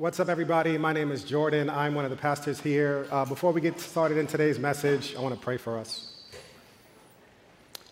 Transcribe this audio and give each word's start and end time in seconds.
What's 0.00 0.18
up, 0.18 0.30
everybody? 0.30 0.78
My 0.78 0.94
name 0.94 1.12
is 1.12 1.24
Jordan. 1.24 1.68
I'm 1.68 1.94
one 1.94 2.06
of 2.06 2.10
the 2.10 2.16
pastors 2.16 2.58
here. 2.58 3.06
Uh, 3.10 3.26
before 3.26 3.52
we 3.52 3.60
get 3.60 3.78
started 3.78 4.16
in 4.16 4.26
today's 4.26 4.58
message, 4.58 5.14
I 5.14 5.20
want 5.20 5.34
to 5.34 5.40
pray 5.42 5.58
for 5.58 5.76
us. 5.76 6.10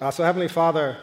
Uh, 0.01 0.11
so, 0.11 0.25
Heavenly 0.25 0.49
Father, 0.49 0.97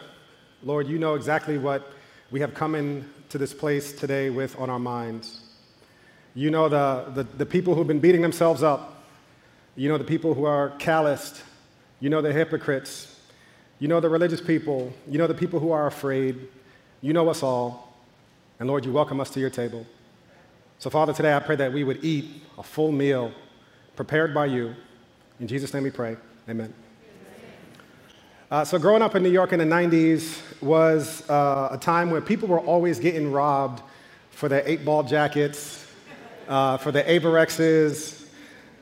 Lord, 0.64 0.88
you 0.88 0.98
know 0.98 1.14
exactly 1.14 1.58
what 1.58 1.92
we 2.32 2.40
have 2.40 2.54
come 2.54 2.74
into 2.74 3.38
this 3.38 3.54
place 3.54 3.92
today 3.92 4.30
with 4.30 4.58
on 4.58 4.68
our 4.68 4.80
minds. 4.80 5.42
You 6.34 6.50
know 6.50 6.68
the, 6.68 7.04
the, 7.14 7.22
the 7.22 7.46
people 7.46 7.76
who've 7.76 7.86
been 7.86 8.00
beating 8.00 8.22
themselves 8.22 8.64
up. 8.64 9.04
You 9.76 9.88
know 9.88 9.98
the 9.98 10.02
people 10.02 10.34
who 10.34 10.44
are 10.44 10.70
calloused. 10.80 11.40
You 12.00 12.10
know 12.10 12.20
the 12.20 12.32
hypocrites. 12.32 13.16
You 13.78 13.86
know 13.86 14.00
the 14.00 14.08
religious 14.08 14.40
people. 14.40 14.92
You 15.08 15.18
know 15.18 15.28
the 15.28 15.34
people 15.34 15.60
who 15.60 15.70
are 15.70 15.86
afraid. 15.86 16.48
You 17.00 17.12
know 17.12 17.28
us 17.28 17.44
all. 17.44 17.94
And 18.58 18.68
Lord, 18.68 18.84
you 18.84 18.90
welcome 18.90 19.20
us 19.20 19.30
to 19.30 19.38
your 19.38 19.50
table. 19.50 19.86
So, 20.78 20.90
Father, 20.90 21.14
today 21.14 21.34
I 21.34 21.40
pray 21.40 21.56
that 21.56 21.72
we 21.72 21.84
would 21.84 22.04
eat 22.04 22.42
a 22.58 22.62
full 22.62 22.92
meal 22.92 23.32
prepared 23.96 24.34
by 24.34 24.44
you. 24.44 24.74
In 25.40 25.48
Jesus' 25.48 25.72
name 25.72 25.84
we 25.84 25.90
pray. 25.90 26.18
Amen. 26.50 26.74
Uh, 28.50 28.62
so, 28.62 28.78
growing 28.78 29.00
up 29.00 29.14
in 29.14 29.22
New 29.22 29.30
York 29.30 29.54
in 29.54 29.58
the 29.58 29.64
90s 29.64 30.38
was 30.60 31.28
uh, 31.30 31.70
a 31.72 31.78
time 31.78 32.10
where 32.10 32.20
people 32.20 32.46
were 32.46 32.60
always 32.60 32.98
getting 32.98 33.32
robbed 33.32 33.82
for 34.30 34.50
their 34.50 34.62
eight 34.66 34.84
ball 34.84 35.02
jackets, 35.02 35.86
uh, 36.46 36.76
for 36.76 36.92
their 36.92 37.04
Avirexes, 37.04 38.26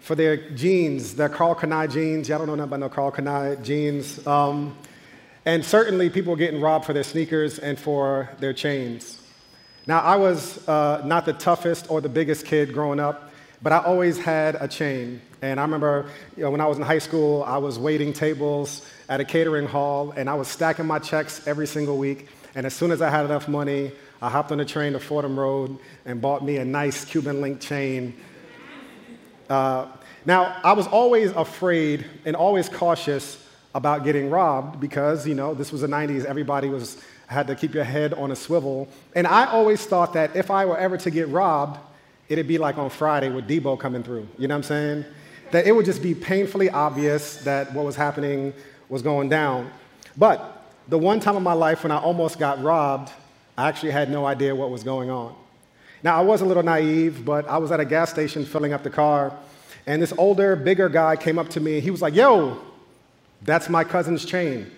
for 0.01 0.17
their 0.17 0.37
jeans, 0.51 1.15
their 1.15 1.29
Karl 1.29 1.55
Kani 1.55 1.91
jeans. 1.91 2.29
Y'all 2.29 2.39
don't 2.39 2.49
know 2.49 2.57
nothing 2.57 2.71
about 2.71 2.81
no 2.81 2.89
Karl 2.89 3.13
Kani 3.13 3.63
jeans. 3.63 4.27
Um, 4.27 4.77
and 5.47 5.65
certainly, 5.65 6.11
people 6.11 6.33
were 6.33 6.37
getting 6.39 6.61
robbed 6.61 6.87
for 6.87 6.93
their 6.93 7.05
sneakers 7.05 7.61
and 7.61 7.79
for 7.79 8.31
their 8.41 8.53
chains. 8.53 9.21
Now, 9.87 10.01
I 10.01 10.17
was 10.17 10.67
uh, 10.67 11.03
not 11.05 11.27
the 11.27 11.35
toughest 11.35 11.91
or 11.91 12.01
the 12.01 12.09
biggest 12.09 12.47
kid 12.47 12.73
growing 12.73 12.99
up, 12.99 13.31
but 13.61 13.71
I 13.71 13.79
always 13.79 14.19
had 14.19 14.57
a 14.59 14.67
chain. 14.67 15.21
And 15.43 15.61
I 15.61 15.63
remember 15.63 16.07
you 16.39 16.45
know, 16.45 16.51
when 16.51 16.63
I 16.63 16.67
was 16.67 16.79
in 16.79 16.85
high 16.85 16.99
school, 16.99 17.43
I 17.43 17.59
was 17.59 17.79
waiting 17.79 18.15
tables 18.15 18.89
at 19.11 19.21
a 19.21 19.25
catering 19.25 19.67
hall, 19.67 20.13
and 20.17 20.31
I 20.31 20.35
was 20.35 20.49
stacking 20.49 20.87
my 20.87 20.99
checks 20.99 21.47
every 21.47 21.67
single 21.67 21.99
week. 21.99 22.29
And 22.55 22.65
as 22.65 22.73
soon 22.73 22.93
as 22.93 23.03
I 23.03 23.11
had 23.11 23.27
enough 23.27 23.47
money, 23.47 23.93
I 24.23 24.31
hopped 24.31 24.53
on 24.53 24.61
a 24.61 24.65
train 24.65 24.95
to 24.95 25.01
Fordham 25.01 25.39
Road 25.39 25.77
and 26.07 26.19
bought 26.19 26.43
me 26.43 26.57
a 26.57 26.65
nice 26.65 27.05
Cuban 27.05 27.43
link 27.43 27.61
chain. 27.61 28.15
Uh, 29.51 29.89
now, 30.25 30.59
I 30.65 30.73
was 30.73 30.87
always 30.87 31.31
afraid 31.33 32.07
and 32.25 32.35
always 32.35 32.71
cautious 32.71 33.47
about 33.75 34.05
getting 34.05 34.31
robbed 34.31 34.81
because, 34.81 35.27
you 35.27 35.35
know, 35.35 35.53
this 35.53 35.73
was 35.73 35.83
the 35.83 35.89
90s. 35.89 36.25
Everybody 36.25 36.71
was 36.71 36.97
had 37.27 37.47
to 37.47 37.55
keep 37.55 37.75
your 37.75 37.85
head 37.85 38.15
on 38.15 38.31
a 38.31 38.37
swivel. 38.37 38.89
And 39.15 39.27
I 39.27 39.47
always 39.47 39.85
thought 39.85 40.13
that 40.15 40.37
if 40.37 40.51
I 40.51 40.65
were 40.65 40.79
ever 40.79 40.97
to 40.99 41.11
get 41.11 41.29
robbed, 41.29 41.79
it'd 42.29 42.49
be 42.49 42.59
like 42.59 42.79
on 42.79 42.91
Friday 42.91 43.31
with 43.31 43.49
Debo 43.49 43.79
coming 43.79 44.03
through. 44.03 44.29
You 44.39 44.49
know 44.49 44.55
what 44.55 44.59
I'm 44.59 44.63
saying? 44.65 45.05
That 45.51 45.67
it 45.67 45.73
would 45.73 45.85
just 45.85 46.03
be 46.03 46.15
painfully 46.15 46.71
obvious 46.71 47.37
that 47.45 47.73
what 47.73 47.85
was 47.85 47.97
happening 47.97 48.53
was 48.89 49.03
going 49.03 49.29
down. 49.29 49.71
But 50.17 50.63
the 50.89 50.99
one 50.99 51.21
time 51.21 51.37
in 51.37 51.43
my 51.43 51.53
life 51.53 51.83
when 51.83 51.93
I 51.93 51.99
almost 51.99 52.39
got 52.39 52.63
robbed, 52.63 53.11
I 53.57 53.69
actually 53.69 53.93
had 53.93 54.11
no 54.11 54.27
idea 54.27 54.55
what 54.55 54.71
was 54.71 54.83
going 54.83 55.11
on. 55.11 55.35
Now, 56.03 56.19
I 56.19 56.23
was 56.23 56.43
a 56.43 56.45
little 56.45 56.63
naive, 56.63 57.25
but 57.25 57.49
I 57.49 57.57
was 57.57 57.73
at 57.73 57.81
a 57.81 57.85
gas 57.85 58.11
station 58.11 58.45
filling 58.45 58.75
up 58.75 58.83
the 58.83 58.91
car, 58.91 59.35
and 59.87 60.03
this 60.03 60.13
older, 60.19 60.55
bigger 60.55 60.89
guy 60.89 61.17
came 61.17 61.39
up 61.39 61.49
to 61.51 61.61
me, 61.61 61.75
and 61.75 61.83
he 61.83 61.91
was 61.91 62.03
like, 62.03 62.15
Yo, 62.15 62.61
that's 63.43 63.69
my 63.69 63.85
cousin's 63.85 64.25
chain. 64.25 64.71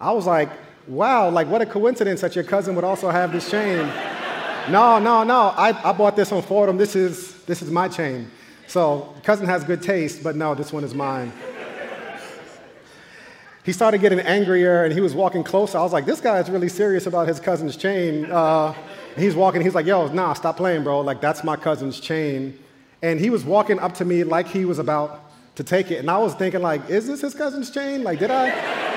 I 0.00 0.12
was 0.12 0.26
like, 0.26 0.50
wow, 0.86 1.30
like 1.30 1.48
what 1.48 1.62
a 1.62 1.66
coincidence 1.66 2.20
that 2.20 2.34
your 2.34 2.44
cousin 2.44 2.74
would 2.74 2.84
also 2.84 3.10
have 3.10 3.32
this 3.32 3.50
chain. 3.50 3.78
no, 4.70 4.98
no, 4.98 5.24
no, 5.24 5.52
I, 5.56 5.88
I 5.88 5.92
bought 5.92 6.16
this 6.16 6.32
on 6.32 6.42
Fordham. 6.42 6.76
This 6.76 6.96
is, 6.96 7.42
this 7.44 7.62
is 7.62 7.70
my 7.70 7.88
chain. 7.88 8.30
So, 8.66 9.14
cousin 9.22 9.46
has 9.46 9.62
good 9.64 9.82
taste, 9.82 10.22
but 10.22 10.36
no, 10.36 10.54
this 10.54 10.72
one 10.72 10.84
is 10.84 10.94
mine. 10.94 11.32
he 13.64 13.72
started 13.72 14.00
getting 14.00 14.20
angrier 14.20 14.84
and 14.84 14.92
he 14.92 15.00
was 15.00 15.14
walking 15.14 15.44
closer. 15.44 15.78
I 15.78 15.82
was 15.82 15.92
like, 15.92 16.06
this 16.06 16.20
guy 16.20 16.38
is 16.38 16.48
really 16.48 16.68
serious 16.68 17.06
about 17.06 17.28
his 17.28 17.40
cousin's 17.40 17.76
chain. 17.76 18.30
Uh, 18.30 18.74
he's 19.16 19.34
walking, 19.34 19.60
he's 19.60 19.74
like, 19.74 19.86
yo, 19.86 20.06
nah, 20.08 20.32
stop 20.32 20.56
playing, 20.56 20.82
bro. 20.82 21.00
Like, 21.00 21.20
that's 21.20 21.44
my 21.44 21.56
cousin's 21.56 22.00
chain. 22.00 22.58
And 23.02 23.20
he 23.20 23.28
was 23.28 23.44
walking 23.44 23.78
up 23.78 23.94
to 23.94 24.04
me 24.04 24.24
like 24.24 24.46
he 24.46 24.64
was 24.64 24.78
about 24.78 25.30
to 25.56 25.62
take 25.62 25.90
it. 25.90 25.98
And 25.98 26.10
I 26.10 26.18
was 26.18 26.34
thinking, 26.34 26.62
like, 26.62 26.88
is 26.88 27.06
this 27.06 27.20
his 27.20 27.34
cousin's 27.34 27.70
chain? 27.70 28.02
Like, 28.02 28.18
did 28.18 28.30
I? 28.30 28.93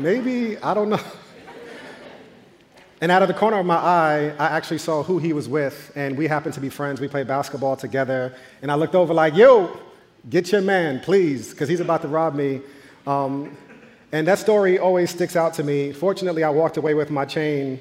Maybe, 0.00 0.58
I 0.58 0.74
don't 0.74 0.88
know. 0.88 1.00
And 3.00 3.12
out 3.12 3.22
of 3.22 3.28
the 3.28 3.34
corner 3.34 3.58
of 3.58 3.66
my 3.66 3.76
eye, 3.76 4.34
I 4.38 4.46
actually 4.46 4.78
saw 4.78 5.04
who 5.04 5.18
he 5.18 5.32
was 5.32 5.48
with, 5.48 5.92
and 5.94 6.18
we 6.18 6.26
happened 6.26 6.54
to 6.54 6.60
be 6.60 6.68
friends. 6.68 7.00
We 7.00 7.06
played 7.06 7.28
basketball 7.28 7.76
together, 7.76 8.34
and 8.60 8.72
I 8.72 8.74
looked 8.74 8.96
over 8.96 9.14
like, 9.14 9.36
yo, 9.36 9.78
get 10.28 10.50
your 10.50 10.62
man, 10.62 10.98
please, 11.00 11.50
because 11.50 11.68
he's 11.68 11.78
about 11.80 12.02
to 12.02 12.08
rob 12.08 12.34
me. 12.34 12.60
Um, 13.06 13.56
and 14.10 14.26
that 14.26 14.38
story 14.38 14.78
always 14.78 15.10
sticks 15.10 15.36
out 15.36 15.54
to 15.54 15.62
me. 15.62 15.92
Fortunately, 15.92 16.42
I 16.42 16.50
walked 16.50 16.76
away 16.76 16.94
with 16.94 17.10
my 17.10 17.24
chain. 17.24 17.80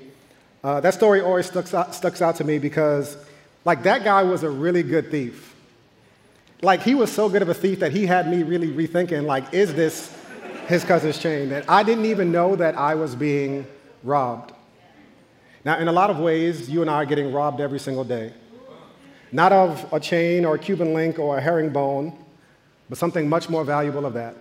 Uh, 0.63 0.81
that 0.81 0.93
story 0.93 1.21
always 1.21 1.47
sticks 1.47 1.73
out, 1.73 1.95
sticks 1.95 2.21
out 2.21 2.35
to 2.35 2.43
me 2.43 2.59
because, 2.59 3.17
like, 3.65 3.83
that 3.83 4.03
guy 4.03 4.21
was 4.21 4.43
a 4.43 4.49
really 4.49 4.83
good 4.83 5.09
thief. 5.09 5.55
Like, 6.61 6.81
he 6.81 6.93
was 6.93 7.11
so 7.11 7.27
good 7.29 7.41
of 7.41 7.49
a 7.49 7.53
thief 7.53 7.79
that 7.79 7.91
he 7.91 8.05
had 8.05 8.29
me 8.29 8.43
really 8.43 8.69
rethinking, 8.69 9.25
like, 9.25 9.53
is 9.53 9.73
this 9.73 10.15
his 10.67 10.83
cousin's 10.83 11.17
chain, 11.17 11.49
that 11.49 11.69
I 11.69 11.81
didn't 11.81 12.05
even 12.05 12.31
know 12.31 12.55
that 12.57 12.77
I 12.77 12.95
was 12.95 13.15
being 13.15 13.65
robbed. 14.03 14.53
Now, 15.63 15.79
in 15.79 15.87
a 15.87 15.91
lot 15.91 16.09
of 16.09 16.19
ways, 16.19 16.69
you 16.69 16.81
and 16.81 16.91
I 16.91 16.95
are 16.95 17.05
getting 17.05 17.31
robbed 17.31 17.61
every 17.61 17.79
single 17.79 18.03
day. 18.03 18.33
Not 19.31 19.51
of 19.51 19.85
a 19.93 19.99
chain 19.99 20.45
or 20.45 20.55
a 20.55 20.59
Cuban 20.59 20.93
link 20.93 21.19
or 21.19 21.37
a 21.37 21.41
herringbone, 21.41 22.17
but 22.89 22.97
something 22.97 23.27
much 23.27 23.49
more 23.49 23.63
valuable 23.63 24.05
of 24.05 24.13
that 24.13 24.35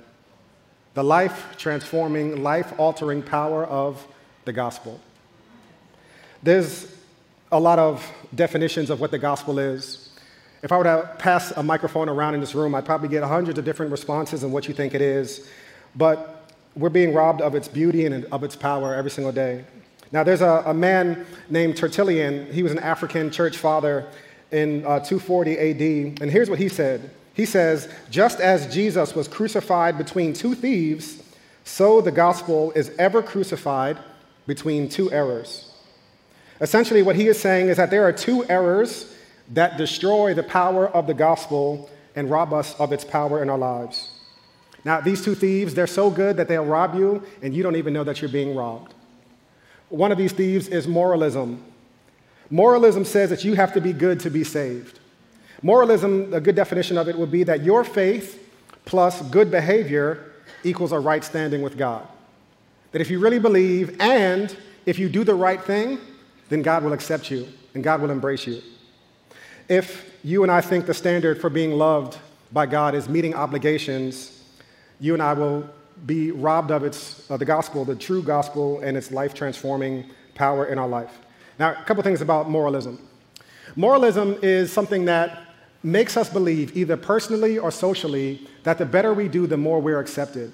the 0.95 1.05
life 1.05 1.55
transforming, 1.59 2.43
life 2.43 2.73
altering 2.79 3.23
power 3.23 3.67
of 3.67 4.07
the 4.47 4.53
gospel. 4.53 4.99
There's 6.43 6.91
a 7.53 7.61
lot 7.61 7.79
of 7.79 8.11
definitions 8.35 8.89
of 8.89 8.99
what 8.99 9.11
the 9.11 9.19
gospel 9.19 9.59
is. 9.59 10.09
If 10.63 10.73
I 10.73 10.79
were 10.79 10.85
to 10.85 11.11
pass 11.19 11.51
a 11.51 11.63
microphone 11.63 12.09
around 12.09 12.33
in 12.33 12.41
this 12.41 12.55
room, 12.55 12.75
I'd 12.75 12.87
probably 12.87 13.11
get 13.11 13.23
hundreds 13.23 13.59
of 13.59 13.65
different 13.67 13.93
responses 13.93 14.43
on 14.43 14.53
what 14.53 14.69
you 14.69 14.75
think 14.75 14.95
it 14.95 15.03
is 15.03 15.47
but 15.97 16.51
we're 16.77 16.91
being 16.91 17.15
robbed 17.15 17.41
of 17.41 17.55
its 17.55 17.69
beauty 17.69 18.07
and 18.07 18.25
of 18.27 18.45
its 18.45 18.55
power 18.55 18.95
every 18.95 19.11
single 19.11 19.33
day. 19.33 19.65
Now, 20.13 20.23
there's 20.23 20.43
a, 20.43 20.63
a 20.67 20.75
man 20.75 21.27
named 21.51 21.77
Tertullian. 21.77 22.53
He 22.53 22.63
was 22.63 22.73
an 22.73 22.79
African 22.79 23.31
church 23.31 23.57
father 23.57 24.07
in 24.53 24.85
uh, 24.87 25.01
240 25.01 25.59
AD. 25.59 26.23
And 26.23 26.31
here's 26.31 26.49
what 26.49 26.59
he 26.59 26.69
said 26.69 27.11
He 27.35 27.45
says, 27.45 27.93
Just 28.11 28.41
as 28.41 28.73
Jesus 28.73 29.15
was 29.15 29.27
crucified 29.27 29.99
between 29.99 30.33
two 30.33 30.55
thieves, 30.55 31.23
so 31.65 32.01
the 32.01 32.13
gospel 32.13 32.73
is 32.73 32.91
ever 32.99 33.23
crucified 33.23 33.99
between 34.47 34.89
two 34.89 35.11
errors. 35.11 35.73
Essentially, 36.61 37.03
what 37.03 37.17
he 37.17 37.27
is 37.27 37.39
saying 37.39 37.69
is 37.69 37.77
that 37.77 37.91
there 37.91 38.05
are 38.05 38.13
two 38.13 38.45
errors 38.45 39.15
that 39.53 39.77
destroy 39.77 40.33
the 40.33 40.43
power 40.43 40.89
of 40.89 41.07
the 41.07 41.15
gospel 41.15 41.91
and 42.15 42.31
rob 42.31 42.53
us 42.53 42.79
of 42.81 42.93
its 42.93 43.05
power 43.05 43.43
in 43.43 43.51
our 43.51 43.59
lives. 43.59 44.11
Now, 44.87 45.01
these 45.01 45.21
two 45.21 45.35
thieves, 45.35 45.75
they're 45.75 45.89
so 45.89 46.11
good 46.11 46.37
that 46.37 46.47
they'll 46.47 46.65
rob 46.65 46.95
you 46.95 47.25
and 47.43 47.53
you 47.53 47.65
don't 47.65 47.75
even 47.75 47.93
know 47.93 48.05
that 48.05 48.23
you're 48.23 48.31
being 48.31 48.55
robbed. 48.55 48.95
One 49.89 50.13
of 50.13 50.17
these 50.17 50.31
thieves 50.31 50.69
is 50.69 50.87
moralism. 50.87 51.61
Moralism 52.51 53.05
says 53.05 53.29
that 53.31 53.43
you 53.43 53.55
have 53.55 53.73
to 53.73 53.81
be 53.81 53.93
good 53.93 54.21
to 54.21 54.31
be 54.31 54.45
saved. 54.45 55.01
Moralism, 55.61 56.33
a 56.33 56.41
good 56.41 56.55
definition 56.55 56.97
of 56.97 57.09
it 57.09 57.19
would 57.19 57.33
be 57.33 57.43
that 57.43 57.65
your 57.65 57.83
faith 57.83 58.49
plus 58.85 59.23
good 59.23 59.51
behavior 59.51 60.31
equals 60.63 60.93
a 60.93 61.01
right 61.01 61.25
standing 61.25 61.63
with 61.63 61.77
God. 61.77 62.07
That 62.93 63.01
if 63.01 63.11
you 63.11 63.19
really 63.19 63.41
believe 63.41 64.01
and 64.01 64.57
if 64.87 65.01
you 65.01 65.09
do 65.09 65.25
the 65.25 65.35
right 65.35 65.61
thing, 65.61 65.99
then 66.49 66.63
God 66.63 66.85
will 66.85 66.93
accept 66.93 67.29
you 67.29 67.49
and 67.75 67.83
God 67.83 68.01
will 68.01 68.13
embrace 68.13 68.47
you. 68.47 68.63
If 69.69 70.15
you 70.23 70.45
and 70.45 70.53
I 70.53 70.61
think 70.61 70.87
the 70.87 70.95
standard 70.95 71.41
for 71.41 71.51
being 71.51 71.73
loved 71.73 72.19
by 72.53 72.67
God 72.67 72.95
is 72.95 73.09
meeting 73.09 73.35
obligations, 73.35 74.36
you 75.01 75.15
and 75.15 75.23
I 75.23 75.33
will 75.33 75.69
be 76.05 76.31
robbed 76.31 76.71
of 76.71 76.85
its, 76.85 77.31
uh, 77.31 77.37
the 77.37 77.45
gospel, 77.45 77.85
the 77.85 77.97
true 77.97 78.23
gospel, 78.23 78.81
and 78.81 78.97
its 78.97 79.11
life 79.11 79.35
transforming 79.35 80.05
power 80.35 80.67
in 80.67 80.79
our 80.79 80.89
life. 80.89 81.19
Now, 81.59 81.73
a 81.73 81.85
couple 81.85 82.03
things 82.03 82.21
about 82.21 82.51
moralism. 82.51 82.99
Moralism 83.77 84.37
is 84.43 84.73
something 84.73 85.07
that 85.07 85.43
makes 85.83 86.17
us 86.17 86.29
believe, 86.29 86.77
either 86.77 86.97
personally 86.97 87.59
or 87.59 87.71
socially, 87.71 88.47
that 88.65 88.79
the 88.79 88.85
better 88.85 89.15
we 89.15 89.29
do, 89.29 89.47
the 89.47 89.57
more 89.57 89.81
we're 89.81 90.01
accepted. 90.01 90.53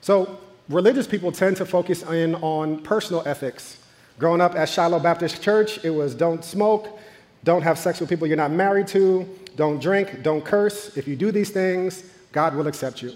So, 0.00 0.38
religious 0.68 1.06
people 1.06 1.32
tend 1.32 1.56
to 1.58 1.66
focus 1.66 2.02
in 2.02 2.34
on 2.36 2.82
personal 2.82 3.22
ethics. 3.26 3.78
Growing 4.18 4.40
up 4.40 4.54
at 4.54 4.68
Shiloh 4.68 4.98
Baptist 4.98 5.42
Church, 5.42 5.84
it 5.84 5.90
was 5.90 6.14
don't 6.14 6.44
smoke, 6.44 6.98
don't 7.44 7.62
have 7.62 7.78
sex 7.78 8.00
with 8.00 8.08
people 8.08 8.26
you're 8.26 8.36
not 8.36 8.50
married 8.50 8.88
to, 8.88 9.28
don't 9.56 9.80
drink, 9.80 10.22
don't 10.22 10.44
curse. 10.44 10.96
If 10.96 11.06
you 11.06 11.16
do 11.16 11.30
these 11.30 11.50
things, 11.50 12.04
God 12.32 12.54
will 12.54 12.66
accept 12.66 13.00
you. 13.02 13.12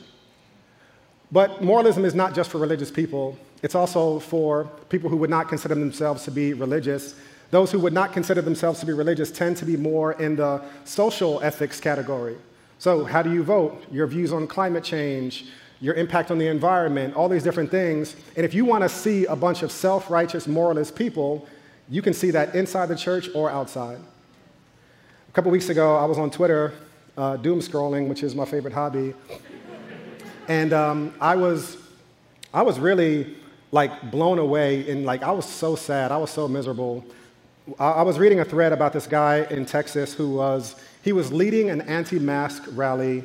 But 1.33 1.65
moralism 1.65 2.05
is 2.05 2.15
not 2.15 2.35
just 2.35 2.51
for 2.51 2.59
religious 2.59 2.91
people, 2.91 3.39
it's 3.63 3.75
also 3.75 4.19
for 4.19 4.65
people 4.91 5.09
who 5.09 5.17
would 5.17 5.31
not 5.31 5.49
consider 5.49 5.75
themselves 5.75 6.25
to 6.25 6.31
be 6.31 6.53
religious. 6.53 7.15
Those 7.51 7.73
who 7.73 7.79
would 7.81 7.95
not 7.95 8.13
consider 8.13 8.43
themselves 8.43 8.81
to 8.81 8.87
be 8.87 8.93
religious 8.93 9.31
tend 9.31 9.57
to 9.59 9.65
be 9.65 9.77
more 9.77 10.13
in 10.13 10.37
the 10.37 10.63
social 10.85 11.43
ethics 11.43 11.81
category. 11.81 12.37
So, 12.79 13.05
how 13.05 13.23
do 13.23 13.33
you 13.33 13.43
vote? 13.43 13.85
Your 13.91 14.07
views 14.07 14.33
on 14.33 14.47
climate 14.47 14.85
change, 14.85 15.47
your 15.81 15.95
impact 15.95 16.31
on 16.31 16.39
the 16.39 16.49
environment, 16.49 17.15
all 17.15 17.29
these 17.29 17.43
different 17.43 17.71
things. 17.71 18.15
And 18.37 18.45
if 18.45 18.53
you 18.53 18.65
want 18.65 18.83
to 18.83 18.89
see 18.89 19.25
a 19.27 19.37
bunch 19.37 19.63
of 19.63 19.73
self 19.73 20.11
righteous, 20.11 20.47
moralist 20.47 20.95
people, 20.95 21.47
you 21.89 22.03
can 22.03 22.13
see 22.13 22.31
that 22.33 22.55
inside 22.55 22.87
the 22.87 22.97
church 22.97 23.29
or 23.35 23.51
outside. 23.51 23.99
A 25.29 25.33
couple 25.33 25.51
weeks 25.51 25.69
ago, 25.71 25.97
I 25.97 26.05
was 26.05 26.19
on 26.19 26.31
Twitter, 26.31 26.75
uh, 27.17 27.37
doom 27.37 27.61
scrolling, 27.61 28.09
which 28.09 28.23
is 28.23 28.35
my 28.35 28.45
favorite 28.45 28.75
hobby. 28.75 29.15
And 30.49 30.73
um, 30.73 31.15
I, 31.21 31.37
was, 31.37 31.77
I 32.53 32.63
was 32.63 32.79
really 32.79 33.37
like 33.71 34.11
blown 34.11 34.39
away 34.39 34.91
and 34.91 35.05
like 35.05 35.23
I 35.23 35.31
was 35.31 35.47
so 35.47 35.77
sad. 35.77 36.13
I 36.13 36.17
was 36.19 36.31
so 36.31 36.49
miserable 36.49 37.05
I 37.79 38.03
was 38.03 38.19
reading 38.19 38.41
a 38.41 38.45
thread 38.45 38.73
about 38.73 38.93
this 38.93 39.07
guy 39.07 39.47
in 39.49 39.67
Texas 39.67 40.13
who 40.13 40.35
was, 40.35 40.75
he 41.03 41.13
was 41.13 41.33
leading 41.33 41.71
an 41.71 41.83
anti 41.83 42.19
mask 42.19 42.65
rally 42.73 43.23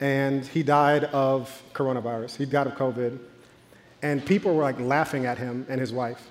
and 0.00 0.44
he 0.44 0.62
died 0.62 1.04
of 1.04 1.62
coronavirus. 1.72 2.36
He 2.36 2.44
died 2.44 2.66
of 2.66 2.74
COVID. 2.74 3.18
And 4.02 4.24
people 4.24 4.54
were 4.54 4.62
like 4.62 4.78
laughing 4.78 5.24
at 5.24 5.38
him 5.38 5.64
and 5.68 5.80
his 5.80 5.94
wife. 5.94 6.28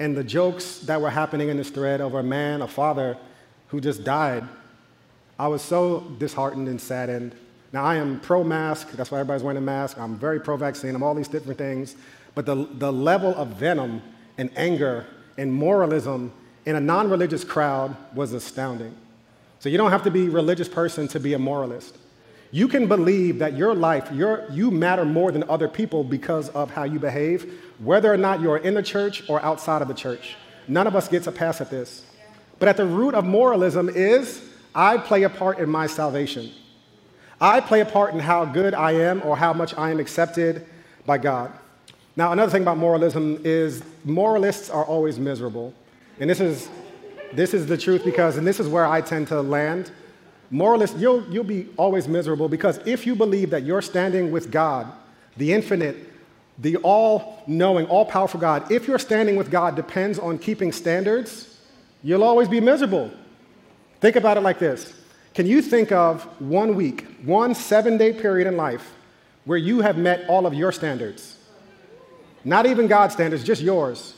And 0.00 0.16
the 0.16 0.24
jokes 0.24 0.80
that 0.80 1.00
were 1.00 1.10
happening 1.10 1.50
in 1.50 1.56
this 1.56 1.70
thread 1.70 2.00
over 2.00 2.18
a 2.18 2.24
man, 2.24 2.62
a 2.62 2.68
father, 2.68 3.16
who 3.68 3.80
just 3.80 4.02
died, 4.02 4.44
I 5.38 5.46
was 5.46 5.62
so 5.62 6.00
disheartened 6.18 6.66
and 6.66 6.80
saddened. 6.80 7.36
Now, 7.74 7.82
I 7.82 7.96
am 7.96 8.20
pro 8.20 8.44
mask, 8.44 8.92
that's 8.92 9.10
why 9.10 9.18
everybody's 9.18 9.42
wearing 9.42 9.58
a 9.58 9.60
mask. 9.60 9.98
I'm 9.98 10.14
very 10.14 10.38
pro 10.38 10.56
vaccine, 10.56 10.94
I'm 10.94 11.02
all 11.02 11.12
these 11.12 11.26
different 11.26 11.58
things. 11.58 11.96
But 12.36 12.46
the, 12.46 12.54
the 12.54 12.92
level 12.92 13.34
of 13.34 13.48
venom 13.48 14.00
and 14.38 14.48
anger 14.54 15.06
and 15.38 15.52
moralism 15.52 16.32
in 16.66 16.76
a 16.76 16.80
non 16.80 17.10
religious 17.10 17.42
crowd 17.42 17.96
was 18.14 18.32
astounding. 18.32 18.94
So 19.58 19.68
you 19.68 19.76
don't 19.76 19.90
have 19.90 20.04
to 20.04 20.12
be 20.12 20.26
a 20.26 20.30
religious 20.30 20.68
person 20.68 21.08
to 21.08 21.18
be 21.18 21.34
a 21.34 21.38
moralist. 21.40 21.98
You 22.52 22.68
can 22.68 22.86
believe 22.86 23.40
that 23.40 23.54
your 23.54 23.74
life, 23.74 24.08
your, 24.12 24.46
you 24.52 24.70
matter 24.70 25.04
more 25.04 25.32
than 25.32 25.42
other 25.50 25.66
people 25.66 26.04
because 26.04 26.50
of 26.50 26.70
how 26.70 26.84
you 26.84 27.00
behave, 27.00 27.60
whether 27.80 28.12
or 28.12 28.16
not 28.16 28.40
you're 28.40 28.58
in 28.58 28.74
the 28.74 28.84
church 28.84 29.28
or 29.28 29.42
outside 29.42 29.82
of 29.82 29.88
the 29.88 29.94
church. 29.94 30.36
None 30.68 30.86
of 30.86 30.94
us 30.94 31.08
gets 31.08 31.26
a 31.26 31.32
pass 31.32 31.60
at 31.60 31.70
this. 31.70 32.06
But 32.60 32.68
at 32.68 32.76
the 32.76 32.86
root 32.86 33.14
of 33.14 33.24
moralism 33.24 33.88
is 33.88 34.48
I 34.76 34.96
play 34.96 35.24
a 35.24 35.28
part 35.28 35.58
in 35.58 35.68
my 35.68 35.88
salvation. 35.88 36.52
I 37.40 37.60
play 37.60 37.80
a 37.80 37.84
part 37.84 38.14
in 38.14 38.20
how 38.20 38.44
good 38.44 38.74
I 38.74 38.92
am 38.92 39.22
or 39.24 39.36
how 39.36 39.52
much 39.52 39.74
I 39.76 39.90
am 39.90 40.00
accepted 40.00 40.66
by 41.06 41.18
God. 41.18 41.52
Now, 42.16 42.32
another 42.32 42.52
thing 42.52 42.62
about 42.62 42.78
moralism 42.78 43.40
is 43.44 43.82
moralists 44.04 44.70
are 44.70 44.84
always 44.84 45.18
miserable. 45.18 45.74
And 46.20 46.30
this 46.30 46.40
is, 46.40 46.68
this 47.32 47.54
is 47.54 47.66
the 47.66 47.76
truth 47.76 48.04
because, 48.04 48.36
and 48.36 48.46
this 48.46 48.60
is 48.60 48.68
where 48.68 48.86
I 48.86 49.00
tend 49.00 49.28
to 49.28 49.40
land. 49.42 49.90
Moralists, 50.50 50.96
you'll, 50.98 51.24
you'll 51.24 51.42
be 51.42 51.68
always 51.76 52.06
miserable 52.06 52.48
because 52.48 52.78
if 52.86 53.06
you 53.06 53.16
believe 53.16 53.50
that 53.50 53.64
you're 53.64 53.82
standing 53.82 54.30
with 54.30 54.52
God, 54.52 54.92
the 55.36 55.52
infinite, 55.52 56.12
the 56.58 56.76
all 56.78 57.42
knowing, 57.48 57.86
all 57.86 58.04
powerful 58.04 58.38
God, 58.38 58.70
if 58.70 58.86
your 58.86 58.98
standing 59.00 59.34
with 59.34 59.50
God 59.50 59.74
depends 59.74 60.18
on 60.20 60.38
keeping 60.38 60.70
standards, 60.70 61.58
you'll 62.04 62.22
always 62.22 62.48
be 62.48 62.60
miserable. 62.60 63.10
Think 64.00 64.14
about 64.14 64.36
it 64.36 64.42
like 64.42 64.60
this 64.60 64.94
Can 65.34 65.46
you 65.46 65.60
think 65.60 65.92
of 65.92 66.22
one 66.40 66.74
week, 66.76 67.06
one 67.24 67.54
seven 67.54 67.98
day 67.98 68.12
period 68.12 68.46
in 68.46 68.56
life 68.56 68.94
where 69.44 69.58
you 69.58 69.80
have 69.80 69.98
met 69.98 70.28
all 70.28 70.46
of 70.46 70.54
your 70.54 70.72
standards? 70.72 71.34
not 72.44 72.66
even 72.66 72.86
God's 72.86 73.14
standards, 73.14 73.42
just 73.42 73.62
yours, 73.62 74.14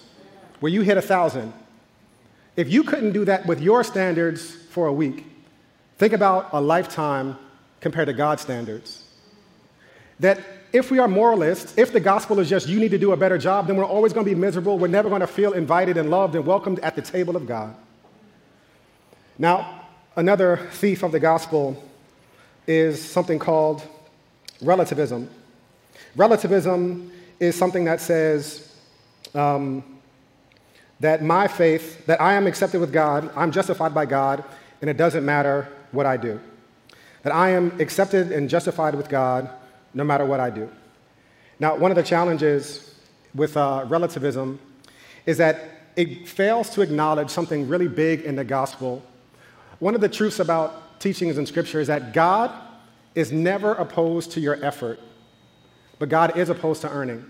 where 0.61 0.71
you 0.71 0.83
hit 0.83 0.97
a 0.97 1.03
thousand. 1.03 1.53
If 2.57 2.71
you 2.71 2.83
couldn't 2.83 3.13
do 3.13 3.25
that 3.27 3.47
with 3.47 3.61
your 3.61 3.85
standards 3.85 4.55
for 4.71 4.87
a 4.87 4.93
week, 4.93 5.25
think 5.99 6.13
about 6.13 6.51
a 6.53 6.61
lifetime 6.61 7.39
compared 7.81 8.09
to 8.09 8.13
God's 8.13 8.43
standards. 8.43 9.05
That 10.19 10.41
if 10.73 10.91
we 10.91 10.99
are 10.99 11.07
moralists, 11.07 11.77
if 11.79 11.93
the 11.93 12.01
gospel 12.01 12.41
is 12.41 12.49
just 12.49 12.69
you 12.69 12.81
need 12.81 12.91
to 12.91 12.99
do 12.99 13.13
a 13.13 13.17
better 13.17 13.39
job, 13.39 13.67
then 13.67 13.77
we're 13.77 13.85
always 13.85 14.13
going 14.13 14.27
to 14.27 14.31
be 14.31 14.39
miserable. 14.39 14.79
We're 14.79 14.89
never 14.89 15.09
going 15.09 15.21
to 15.21 15.27
feel 15.27 15.53
invited 15.53 15.97
and 15.97 16.11
loved 16.11 16.35
and 16.35 16.45
welcomed 16.45 16.81
at 16.81 16.97
the 16.97 17.03
table 17.03 17.37
of 17.37 17.47
God. 17.47 17.77
Now, 19.39 19.76
another 20.17 20.69
thief 20.73 21.03
of 21.03 21.13
the 21.13 21.21
gospel 21.21 21.83
is 22.67 23.03
something 23.03 23.39
called 23.39 23.83
relativism. 24.61 25.29
Relativism 26.17 27.13
is 27.39 27.55
something 27.55 27.85
that 27.85 28.01
says 28.01 28.75
um, 29.35 29.85
that 31.01 31.23
my 31.23 31.47
faith, 31.47 32.07
that 32.07 32.21
I 32.21 32.35
am 32.35 32.47
accepted 32.47 32.81
with 32.81 32.93
God, 32.93 33.31
I'm 33.37 33.53
justified 33.53 33.95
by 33.95 34.07
God, 34.07 34.43
and 34.81 34.89
it 34.89 34.97
doesn't 34.97 35.25
matter 35.25 35.69
what 35.93 36.07
I 36.07 36.17
do. 36.17 36.41
That 37.23 37.35
I 37.35 37.51
am 37.51 37.79
accepted 37.81 38.33
and 38.33 38.49
justified 38.49 38.95
with 38.95 39.09
God 39.09 39.51
no 39.93 40.05
matter 40.05 40.25
what 40.25 40.41
I 40.41 40.51
do. 40.51 40.71
Now, 41.59 41.77
one 41.77 41.91
of 41.91 41.97
the 41.97 42.03
challenges 42.03 42.95
with 43.35 43.57
uh, 43.57 43.85
relativism 43.89 44.59
is 45.27 45.39
that 45.39 45.93
it 45.97 46.29
fails 46.29 46.71
to 46.71 46.83
acknowledge 46.83 47.31
something 47.31 47.69
really 47.69 47.89
big 47.89 48.23
in 48.23 48.37
the 48.37 48.45
gospel. 48.45 49.03
One 49.79 49.95
of 49.95 50.01
the 50.01 50.09
truths 50.09 50.41
about 50.41 51.01
teachings 51.01 51.39
in 51.39 51.47
Scripture 51.47 51.81
is 51.81 51.89
that 51.89 52.13
God 52.13 52.53
is 53.15 53.33
never 53.33 53.73
opposed 53.75 54.33
to 54.33 54.41
your 54.41 54.63
effort 54.65 55.01
but 55.99 56.09
God 56.09 56.37
is 56.37 56.49
opposed 56.49 56.83
to 56.83 56.91
earning. 56.91 57.25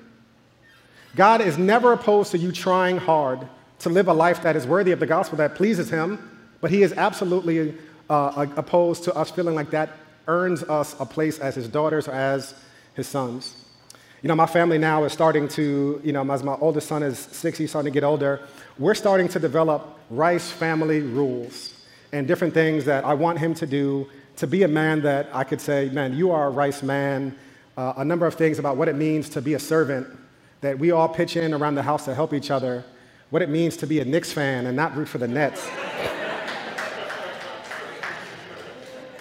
God 1.14 1.40
is 1.40 1.56
never 1.56 1.92
opposed 1.92 2.32
to 2.32 2.38
you 2.38 2.52
trying 2.52 2.98
hard 2.98 3.46
to 3.80 3.88
live 3.88 4.08
a 4.08 4.12
life 4.12 4.42
that 4.42 4.56
is 4.56 4.66
worthy 4.66 4.92
of 4.92 5.00
the 5.00 5.06
gospel, 5.06 5.38
that 5.38 5.54
pleases 5.54 5.90
Him, 5.90 6.40
but 6.60 6.70
He 6.70 6.82
is 6.82 6.92
absolutely 6.92 7.74
uh, 8.10 8.46
opposed 8.56 9.04
to 9.04 9.14
us 9.14 9.30
feeling 9.30 9.54
like 9.54 9.70
that 9.70 9.90
earns 10.28 10.62
us 10.64 10.96
a 10.98 11.06
place 11.06 11.38
as 11.38 11.54
His 11.54 11.68
daughters 11.68 12.08
or 12.08 12.12
as 12.12 12.54
His 12.94 13.06
sons. 13.06 13.64
You 14.22 14.28
know, 14.28 14.34
my 14.34 14.46
family 14.46 14.78
now 14.78 15.04
is 15.04 15.12
starting 15.12 15.46
to, 15.48 16.00
you 16.02 16.12
know, 16.12 16.28
as 16.32 16.42
my 16.42 16.54
oldest 16.54 16.88
son 16.88 17.02
is 17.02 17.18
six, 17.18 17.58
he's 17.58 17.70
starting 17.70 17.92
to 17.92 17.94
get 17.94 18.02
older, 18.04 18.40
we're 18.78 18.94
starting 18.94 19.28
to 19.28 19.38
develop 19.38 19.92
Rice 20.10 20.50
family 20.50 21.00
rules 21.00 21.75
and 22.12 22.26
different 22.26 22.54
things 22.54 22.84
that 22.84 23.04
I 23.04 23.14
want 23.14 23.38
him 23.38 23.54
to 23.54 23.66
do 23.66 24.08
to 24.36 24.46
be 24.46 24.62
a 24.62 24.68
man 24.68 25.02
that 25.02 25.28
I 25.32 25.44
could 25.44 25.60
say, 25.60 25.88
man, 25.90 26.16
you 26.16 26.30
are 26.30 26.46
a 26.46 26.50
Rice 26.50 26.82
man 26.82 27.36
uh, 27.76 27.94
a 27.98 28.04
number 28.04 28.26
of 28.26 28.34
things 28.34 28.58
about 28.58 28.76
what 28.76 28.88
it 28.88 28.96
means 28.96 29.28
to 29.30 29.42
be 29.42 29.54
a 29.54 29.58
servant, 29.58 30.06
that 30.60 30.78
we 30.78 30.90
all 30.90 31.08
pitch 31.08 31.36
in 31.36 31.52
around 31.52 31.74
the 31.74 31.82
house 31.82 32.04
to 32.06 32.14
help 32.14 32.32
each 32.32 32.50
other, 32.50 32.84
what 33.30 33.42
it 33.42 33.50
means 33.50 33.76
to 33.76 33.86
be 33.86 34.00
a 34.00 34.04
Knicks 34.04 34.32
fan 34.32 34.66
and 34.66 34.76
not 34.76 34.96
root 34.96 35.08
for 35.08 35.18
the 35.18 35.28
Nets. 35.28 35.68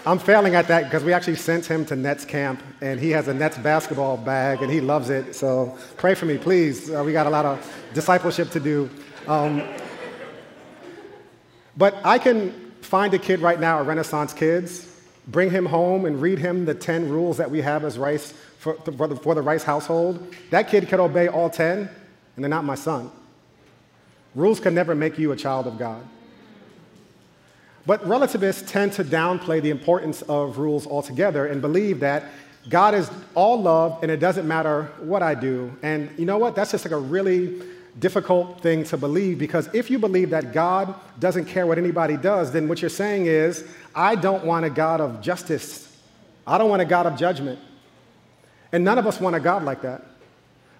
I'm 0.07 0.19
failing 0.19 0.53
at 0.53 0.67
that 0.67 0.83
because 0.83 1.03
we 1.03 1.13
actually 1.13 1.35
sent 1.35 1.65
him 1.65 1.83
to 1.87 1.95
Nets 1.95 2.25
camp, 2.25 2.61
and 2.79 2.99
he 2.99 3.09
has 3.09 3.27
a 3.27 3.33
Nets 3.33 3.57
basketball 3.57 4.17
bag, 4.17 4.61
and 4.61 4.71
he 4.71 4.79
loves 4.79 5.09
it. 5.09 5.35
So 5.35 5.75
pray 5.97 6.13
for 6.13 6.27
me, 6.27 6.37
please. 6.37 6.91
Uh, 6.91 7.03
we 7.03 7.11
got 7.11 7.25
a 7.25 7.29
lot 7.29 7.45
of 7.45 7.75
discipleship 7.93 8.51
to 8.51 8.59
do. 8.59 8.87
Um, 9.27 9.63
but 11.75 11.97
I 12.05 12.19
can 12.19 12.64
find 12.85 13.13
a 13.13 13.19
kid 13.19 13.39
right 13.39 13.59
now 13.59 13.79
at 13.79 13.85
Renaissance 13.85 14.33
Kids, 14.33 14.87
bring 15.27 15.49
him 15.49 15.65
home 15.65 16.05
and 16.05 16.21
read 16.21 16.39
him 16.39 16.65
the 16.65 16.73
10 16.73 17.09
rules 17.09 17.37
that 17.37 17.49
we 17.49 17.61
have 17.61 17.83
as 17.83 17.97
Rice 17.97 18.33
for, 18.59 18.73
for, 18.75 19.07
the, 19.07 19.15
for 19.15 19.35
the 19.35 19.41
Rice 19.41 19.63
household, 19.63 20.33
that 20.49 20.67
kid 20.69 20.87
could 20.87 20.99
obey 20.99 21.27
all 21.27 21.49
10, 21.49 21.77
and 21.77 21.89
they're 22.43 22.49
not 22.49 22.63
my 22.63 22.75
son. 22.75 23.11
Rules 24.33 24.59
can 24.59 24.73
never 24.73 24.95
make 24.95 25.19
you 25.19 25.31
a 25.31 25.35
child 25.35 25.67
of 25.67 25.77
God. 25.77 26.03
But 27.85 28.05
relativists 28.07 28.69
tend 28.69 28.93
to 28.93 29.03
downplay 29.03 29.61
the 29.61 29.69
importance 29.69 30.23
of 30.23 30.57
rules 30.57 30.87
altogether 30.87 31.45
and 31.45 31.61
believe 31.61 31.99
that 31.99 32.23
God 32.67 32.95
is 32.95 33.09
all 33.35 33.61
love 33.61 33.99
and 34.01 34.11
it 34.11 34.17
doesn't 34.17 34.47
matter 34.47 34.91
what 34.99 35.21
I 35.21 35.35
do. 35.35 35.71
And 35.83 36.09
you 36.17 36.25
know 36.25 36.39
what? 36.39 36.55
That's 36.55 36.71
just 36.71 36.83
like 36.83 36.91
a 36.91 36.97
really 36.97 37.61
difficult 37.99 38.61
thing 38.61 38.83
to 38.83 38.97
believe 38.97 39.39
because 39.39 39.69
if 39.73 39.89
you 39.89 39.97
believe 39.99 40.29
that 40.31 40.53
God 40.53 40.93
doesn't 41.19 41.45
care 41.45 41.65
what 41.65 41.77
anybody 41.77 42.17
does, 42.17 42.51
then 42.51 42.67
what 42.67 42.81
you're 42.81 42.89
saying 42.89 43.25
is, 43.25 43.63
I 43.93 44.15
don't 44.15 44.45
want 44.45 44.65
a 44.65 44.69
God 44.69 44.99
of 44.99 45.21
justice. 45.21 45.95
I 46.45 46.57
don't 46.57 46.69
want 46.69 46.81
a 46.81 46.85
God 46.85 47.05
of 47.05 47.17
judgment. 47.17 47.59
And 48.71 48.83
none 48.83 48.97
of 48.97 49.07
us 49.07 49.19
want 49.21 49.35
a 49.35 49.39
God 49.39 49.63
like 49.63 49.81
that. 49.83 50.05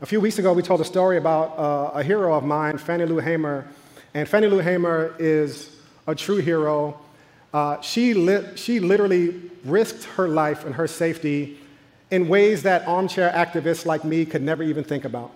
A 0.01 0.05
few 0.05 0.19
weeks 0.19 0.37
ago, 0.39 0.51
we 0.51 0.61
told 0.61 0.81
a 0.81 0.85
story 0.85 1.17
about 1.17 1.57
uh, 1.57 1.99
a 1.99 2.03
hero 2.03 2.33
of 2.33 2.43
mine, 2.43 2.77
Fannie 2.77 3.05
Lou 3.05 3.19
Hamer. 3.19 3.65
And 4.13 4.27
Fannie 4.27 4.47
Lou 4.47 4.59
Hamer 4.59 5.15
is 5.17 5.73
a 6.05 6.13
true 6.13 6.37
hero. 6.37 6.99
Uh, 7.53 7.79
she, 7.79 8.13
she 8.55 8.81
literally 8.81 9.41
risked 9.63 10.03
her 10.03 10.27
life 10.27 10.65
and 10.65 10.75
her 10.75 10.87
safety 10.87 11.57
in 12.11 12.27
ways 12.27 12.63
that 12.63 12.85
armchair 12.87 13.31
activists 13.31 13.85
like 13.85 14.03
me 14.03 14.25
could 14.25 14.41
never 14.41 14.63
even 14.63 14.83
think 14.83 15.05
about. 15.05 15.31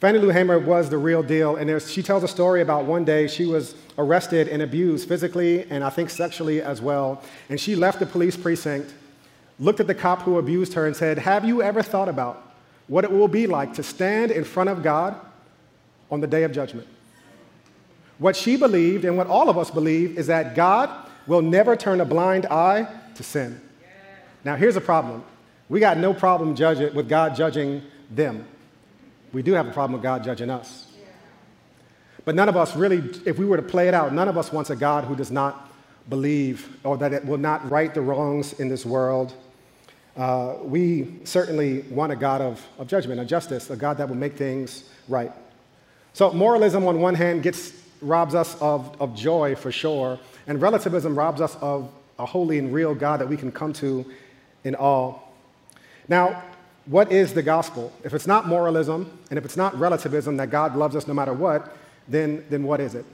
Fannie 0.00 0.18
Lou 0.18 0.28
Hamer 0.28 0.58
was 0.58 0.90
the 0.90 0.98
real 0.98 1.22
deal, 1.22 1.56
and 1.56 1.80
she 1.80 2.02
tells 2.02 2.22
a 2.22 2.28
story 2.28 2.60
about 2.60 2.84
one 2.84 3.04
day 3.04 3.26
she 3.26 3.46
was 3.46 3.74
arrested 3.96 4.46
and 4.46 4.60
abused 4.60 5.08
physically 5.08 5.64
and 5.70 5.82
I 5.82 5.88
think 5.88 6.10
sexually 6.10 6.60
as 6.60 6.82
well, 6.82 7.22
and 7.48 7.58
she 7.58 7.74
left 7.74 7.98
the 7.98 8.06
police 8.06 8.36
precinct 8.36 8.92
looked 9.58 9.80
at 9.80 9.86
the 9.86 9.94
cop 9.94 10.22
who 10.22 10.38
abused 10.38 10.74
her 10.74 10.86
and 10.86 10.94
said, 10.94 11.18
Have 11.18 11.44
you 11.44 11.62
ever 11.62 11.82
thought 11.82 12.08
about 12.08 12.54
what 12.88 13.04
it 13.04 13.10
will 13.10 13.28
be 13.28 13.46
like 13.46 13.74
to 13.74 13.82
stand 13.82 14.30
in 14.30 14.44
front 14.44 14.68
of 14.68 14.82
God 14.82 15.16
on 16.10 16.20
the 16.20 16.26
day 16.26 16.42
of 16.42 16.52
judgment? 16.52 16.86
What 18.18 18.36
she 18.36 18.56
believed 18.56 19.04
and 19.04 19.16
what 19.16 19.26
all 19.26 19.48
of 19.48 19.58
us 19.58 19.70
believe 19.70 20.18
is 20.18 20.26
that 20.28 20.54
God 20.54 20.90
will 21.26 21.42
never 21.42 21.76
turn 21.76 22.00
a 22.00 22.04
blind 22.04 22.46
eye 22.46 22.86
to 23.14 23.22
sin. 23.22 23.60
Now, 24.44 24.56
here's 24.56 24.76
a 24.76 24.80
problem. 24.80 25.24
We 25.68 25.80
got 25.80 25.98
no 25.98 26.14
problem 26.14 26.54
judge 26.54 26.78
with 26.94 27.08
God 27.08 27.34
judging 27.34 27.82
them. 28.10 28.46
We 29.32 29.42
do 29.42 29.52
have 29.52 29.66
a 29.66 29.72
problem 29.72 29.92
with 29.92 30.02
God 30.02 30.24
judging 30.24 30.50
us. 30.50 30.86
But 32.24 32.34
none 32.34 32.48
of 32.48 32.56
us 32.56 32.74
really, 32.74 32.98
if 33.24 33.38
we 33.38 33.44
were 33.44 33.56
to 33.56 33.62
play 33.62 33.88
it 33.88 33.94
out, 33.94 34.12
none 34.12 34.28
of 34.28 34.36
us 34.36 34.52
wants 34.52 34.70
a 34.70 34.76
God 34.76 35.04
who 35.04 35.14
does 35.14 35.30
not 35.30 35.70
believe 36.08 36.76
or 36.84 36.96
that 36.98 37.12
it 37.12 37.24
will 37.24 37.38
not 37.38 37.68
right 37.70 37.92
the 37.94 38.00
wrongs 38.00 38.54
in 38.54 38.68
this 38.68 38.84
world. 38.84 39.32
Uh, 40.16 40.56
we 40.62 41.20
certainly 41.24 41.82
want 41.82 42.10
a 42.10 42.16
God 42.16 42.40
of, 42.40 42.64
of 42.78 42.88
judgment, 42.88 43.20
of 43.20 43.26
justice, 43.26 43.70
a 43.70 43.76
God 43.76 43.98
that 43.98 44.08
will 44.08 44.16
make 44.16 44.34
things 44.34 44.90
right. 45.08 45.30
So, 46.14 46.32
moralism 46.32 46.86
on 46.86 47.00
one 47.00 47.14
hand 47.14 47.42
gets, 47.42 47.72
robs 48.00 48.34
us 48.34 48.60
of, 48.60 49.00
of 49.00 49.14
joy 49.14 49.54
for 49.54 49.70
sure, 49.70 50.18
and 50.46 50.60
relativism 50.60 51.16
robs 51.16 51.40
us 51.40 51.56
of 51.60 51.92
a 52.18 52.24
holy 52.24 52.58
and 52.58 52.72
real 52.72 52.94
God 52.94 53.20
that 53.20 53.28
we 53.28 53.36
can 53.36 53.52
come 53.52 53.72
to 53.74 54.06
in 54.64 54.74
awe. 54.74 55.18
Now, 56.08 56.42
what 56.86 57.10
is 57.10 57.34
the 57.34 57.42
gospel? 57.42 57.92
If 58.04 58.14
it's 58.14 58.26
not 58.26 58.46
moralism 58.46 59.10
and 59.30 59.38
if 59.38 59.44
it's 59.44 59.56
not 59.56 59.78
relativism 59.78 60.36
that 60.38 60.50
God 60.50 60.76
loves 60.76 60.94
us 60.96 61.06
no 61.06 61.14
matter 61.14 61.32
what, 61.32 61.76
then, 62.08 62.44
then 62.48 62.62
what 62.62 62.80
is 62.80 62.94
it? 62.94 63.04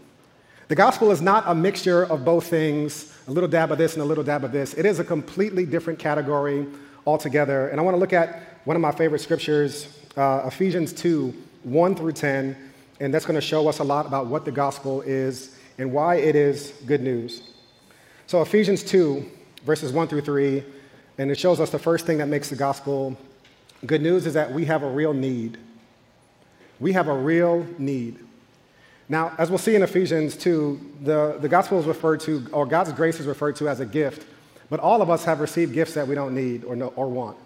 The 0.68 0.76
gospel 0.76 1.10
is 1.10 1.20
not 1.20 1.44
a 1.46 1.54
mixture 1.54 2.04
of 2.04 2.24
both 2.24 2.46
things, 2.46 3.16
a 3.26 3.30
little 3.30 3.48
dab 3.48 3.72
of 3.72 3.78
this 3.78 3.94
and 3.94 4.02
a 4.02 4.04
little 4.04 4.24
dab 4.24 4.44
of 4.44 4.52
this. 4.52 4.74
It 4.74 4.86
is 4.86 4.98
a 4.98 5.04
completely 5.04 5.66
different 5.66 5.98
category 5.98 6.66
altogether. 7.06 7.68
And 7.68 7.80
I 7.80 7.82
want 7.82 7.94
to 7.94 7.98
look 7.98 8.12
at 8.12 8.42
one 8.64 8.76
of 8.76 8.82
my 8.82 8.92
favorite 8.92 9.20
scriptures, 9.20 9.88
uh, 10.16 10.42
Ephesians 10.46 10.92
2 10.92 11.34
1 11.64 11.94
through 11.94 12.12
10, 12.12 12.56
and 13.00 13.14
that's 13.14 13.24
going 13.24 13.36
to 13.36 13.40
show 13.40 13.68
us 13.68 13.78
a 13.78 13.84
lot 13.84 14.04
about 14.04 14.26
what 14.26 14.44
the 14.44 14.50
gospel 14.50 15.00
is 15.02 15.56
and 15.78 15.92
why 15.92 16.16
it 16.16 16.34
is 16.34 16.72
good 16.86 17.00
news. 17.00 17.42
So, 18.26 18.42
Ephesians 18.42 18.82
2, 18.82 19.24
verses 19.64 19.92
1 19.92 20.08
through 20.08 20.22
3, 20.22 20.64
and 21.18 21.30
it 21.30 21.38
shows 21.38 21.60
us 21.60 21.70
the 21.70 21.78
first 21.78 22.04
thing 22.04 22.18
that 22.18 22.26
makes 22.26 22.50
the 22.50 22.56
gospel 22.56 23.16
good 23.86 24.02
news 24.02 24.26
is 24.26 24.34
that 24.34 24.52
we 24.52 24.64
have 24.66 24.82
a 24.82 24.88
real 24.88 25.12
need. 25.12 25.58
We 26.80 26.92
have 26.92 27.08
a 27.08 27.14
real 27.14 27.66
need. 27.78 28.18
Now, 29.08 29.34
as 29.38 29.50
we'll 29.50 29.58
see 29.58 29.74
in 29.74 29.82
Ephesians 29.82 30.36
2, 30.36 30.94
the, 31.02 31.38
the 31.40 31.48
gospel 31.48 31.78
is 31.78 31.86
referred 31.86 32.20
to, 32.20 32.46
or 32.52 32.64
God's 32.66 32.92
grace 32.92 33.20
is 33.20 33.26
referred 33.26 33.56
to 33.56 33.68
as 33.68 33.80
a 33.80 33.86
gift, 33.86 34.26
but 34.70 34.80
all 34.80 35.02
of 35.02 35.10
us 35.10 35.24
have 35.24 35.40
received 35.40 35.74
gifts 35.74 35.94
that 35.94 36.06
we 36.06 36.14
don't 36.14 36.34
need 36.34 36.64
or, 36.64 36.76
no, 36.76 36.88
or 36.96 37.08
want. 37.08 37.36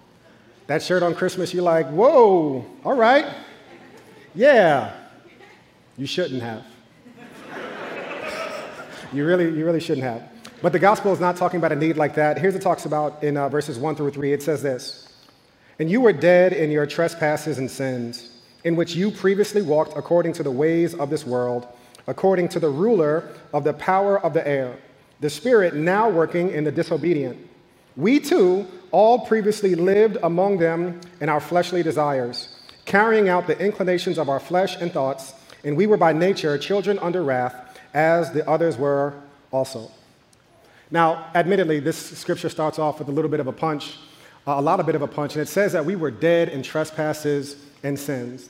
That 0.66 0.83
shirt 0.83 1.02
on 1.02 1.14
Christmas, 1.14 1.55
you're 1.55 1.62
like, 1.62 1.88
whoa, 1.88 2.64
all 2.85 2.95
right. 2.95 3.26
Yeah, 4.35 4.95
you 5.97 6.07
shouldn't 6.07 6.43
have. 6.43 6.64
you, 9.12 9.25
really, 9.25 9.45
you 9.45 9.64
really 9.64 9.81
shouldn't 9.81 10.05
have. 10.05 10.23
But 10.62 10.73
the 10.73 10.78
gospel 10.78 11.12
is 11.12 11.21
not 11.21 11.37
talking 11.37 11.59
about 11.59 11.73
a 11.73 11.76
need 11.76 11.97
like 11.97 12.14
that. 12.16 12.38
Here's 12.38 12.55
what 12.55 12.62
it 12.62 12.64
talks 12.64 12.85
about 12.85 13.23
in 13.23 13.37
uh, 13.37 13.49
verses 13.49 13.78
1 13.78 13.97
through 13.97 14.11
3. 14.11 14.33
It 14.33 14.43
says 14.43 14.62
this 14.62 15.05
And 15.78 15.90
you 15.90 16.00
were 16.00 16.12
dead 16.12 16.52
in 16.52 16.71
your 16.71 16.87
trespasses 16.87 17.59
and 17.59 17.71
sins 17.71 18.30
in 18.66 18.75
which 18.75 18.97
you 18.97 19.12
previously 19.12 19.62
walked 19.62 19.97
according 19.97 20.33
to 20.33 20.42
the 20.42 20.50
ways 20.50 20.92
of 20.95 21.09
this 21.09 21.25
world, 21.25 21.68
according 22.09 22.49
to 22.49 22.59
the 22.59 22.68
ruler 22.68 23.33
of 23.52 23.62
the 23.62 23.73
power 23.73 24.18
of 24.21 24.33
the 24.33 24.47
air, 24.47 24.76
the 25.21 25.30
spirit 25.30 25.75
now 25.75 26.11
working 26.11 26.50
in 26.50 26.64
the 26.64 26.73
disobedient. 26.73 27.38
We 27.97 28.18
too 28.18 28.66
all 28.90 29.21
previously 29.21 29.76
lived 29.76 30.18
among 30.25 30.59
them 30.59 31.00
in 31.21 31.28
our 31.28 31.38
fleshly 31.38 31.85
desires, 31.85 32.56
carrying 32.87 33.28
out 33.28 33.47
the 33.47 33.56
inclinations 33.59 34.18
of 34.18 34.28
our 34.28 34.40
flesh 34.40 34.76
and 34.80 34.90
thoughts, 34.92 35.35
and 35.62 35.76
we 35.76 35.87
were 35.87 35.97
by 35.97 36.12
nature 36.12 36.59
children 36.59 36.99
under 36.99 37.23
wrath, 37.23 37.78
as 37.95 38.33
the 38.33 38.49
others 38.50 38.76
were 38.76 39.14
also. 39.52 39.92
Now, 40.90 41.30
admittedly, 41.37 41.78
this 41.78 41.97
scripture 42.18 42.49
starts 42.49 42.80
off 42.80 42.99
with 42.99 43.09
a 43.09 43.12
little 43.12 43.30
bit 43.30 43.38
of 43.38 43.47
a 43.47 43.52
punch, 43.52 43.97
a 44.46 44.62
lot 44.62 44.78
of 44.80 44.86
bit 44.86 44.94
of 44.94 45.02
a 45.02 45.08
punch, 45.08 45.34
and 45.34 45.42
it 45.42 45.48
says 45.48 45.72
that 45.72 45.84
we 45.84 45.96
were 45.96 46.10
dead 46.10 46.48
in 46.48 46.62
trespasses 46.62 47.56
and 47.82 47.98
sins. 47.98 48.48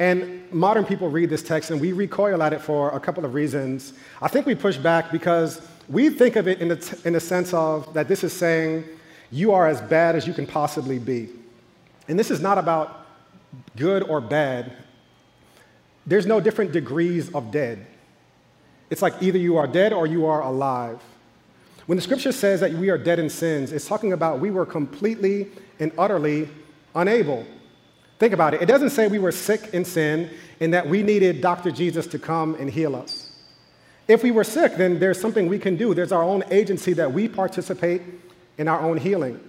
And 0.00 0.50
modern 0.50 0.86
people 0.86 1.10
read 1.10 1.28
this 1.28 1.42
text 1.42 1.70
and 1.70 1.78
we 1.78 1.92
recoil 1.92 2.42
at 2.42 2.54
it 2.54 2.62
for 2.62 2.90
a 2.90 2.98
couple 2.98 3.24
of 3.24 3.34
reasons. 3.34 3.92
I 4.22 4.28
think 4.28 4.46
we 4.46 4.54
push 4.54 4.78
back 4.78 5.12
because 5.12 5.60
we 5.90 6.08
think 6.08 6.36
of 6.36 6.48
it 6.48 6.58
in 6.60 6.68
the, 6.68 6.76
t- 6.76 6.96
in 7.04 7.12
the 7.12 7.20
sense 7.20 7.52
of 7.52 7.92
that 7.92 8.08
this 8.08 8.24
is 8.24 8.32
saying 8.32 8.84
you 9.30 9.52
are 9.52 9.68
as 9.68 9.82
bad 9.82 10.16
as 10.16 10.26
you 10.26 10.32
can 10.32 10.46
possibly 10.46 10.98
be. 10.98 11.28
And 12.08 12.18
this 12.18 12.30
is 12.30 12.40
not 12.40 12.56
about 12.56 13.06
good 13.76 14.02
or 14.04 14.22
bad. 14.22 14.72
There's 16.06 16.26
no 16.26 16.40
different 16.40 16.72
degrees 16.72 17.32
of 17.34 17.50
dead. 17.52 17.86
It's 18.88 19.02
like 19.02 19.22
either 19.22 19.38
you 19.38 19.58
are 19.58 19.66
dead 19.66 19.92
or 19.92 20.06
you 20.06 20.24
are 20.24 20.40
alive. 20.40 21.00
When 21.90 21.96
the 21.96 22.02
scripture 22.02 22.30
says 22.30 22.60
that 22.60 22.72
we 22.72 22.88
are 22.88 22.96
dead 22.96 23.18
in 23.18 23.28
sins, 23.28 23.72
it's 23.72 23.88
talking 23.88 24.12
about 24.12 24.38
we 24.38 24.52
were 24.52 24.64
completely 24.64 25.48
and 25.80 25.90
utterly 25.98 26.48
unable 26.94 27.44
Think 28.20 28.34
about 28.34 28.52
it. 28.52 28.60
It 28.60 28.66
doesn't 28.66 28.90
say 28.90 29.08
we 29.08 29.18
were 29.18 29.32
sick 29.32 29.72
in 29.72 29.82
sin 29.82 30.30
and 30.60 30.74
that 30.74 30.86
we 30.86 31.02
needed 31.02 31.40
Dr. 31.40 31.70
Jesus 31.70 32.06
to 32.08 32.18
come 32.18 32.54
and 32.56 32.68
heal 32.68 32.94
us. 32.94 33.32
If 34.06 34.22
we 34.22 34.30
were 34.30 34.44
sick, 34.44 34.76
then 34.76 35.00
there's 35.00 35.18
something 35.18 35.48
we 35.48 35.58
can 35.58 35.74
do. 35.74 35.94
There's 35.94 36.12
our 36.12 36.22
own 36.22 36.44
agency 36.50 36.92
that 36.92 37.10
we 37.10 37.28
participate 37.28 38.02
in 38.58 38.68
our 38.68 38.78
own 38.78 38.98
healing. 38.98 39.40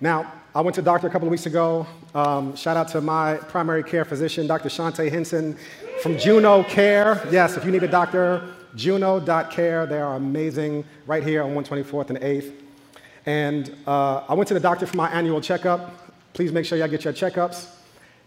Now, 0.00 0.32
I 0.52 0.62
went 0.62 0.74
to 0.74 0.82
the 0.82 0.84
doctor 0.84 1.06
a 1.06 1.10
couple 1.10 1.28
of 1.28 1.30
weeks 1.30 1.46
ago. 1.46 1.86
Um, 2.12 2.56
shout 2.56 2.76
out 2.76 2.88
to 2.88 3.00
my 3.00 3.36
primary 3.36 3.84
care 3.84 4.04
physician, 4.04 4.48
Dr. 4.48 4.68
Shante 4.68 5.08
Henson 5.08 5.56
from 6.02 6.18
Juno 6.18 6.64
Care. 6.64 7.24
Yes, 7.30 7.56
if 7.56 7.64
you 7.64 7.70
need 7.70 7.84
a 7.84 7.88
doctor, 7.88 8.52
juno.care. 8.76 9.86
They 9.86 9.98
are 9.98 10.14
amazing 10.14 10.84
right 11.06 11.22
here 11.22 11.42
on 11.42 11.54
124th 11.54 12.10
and 12.10 12.20
8th. 12.20 12.52
And 13.24 13.74
uh, 13.86 14.22
I 14.28 14.34
went 14.34 14.46
to 14.48 14.54
the 14.54 14.60
doctor 14.60 14.86
for 14.86 14.96
my 14.96 15.10
annual 15.10 15.40
checkup. 15.40 15.92
Please 16.32 16.52
make 16.52 16.64
sure 16.64 16.78
y'all 16.78 16.86
get 16.86 17.04
your 17.04 17.12
checkups. 17.12 17.70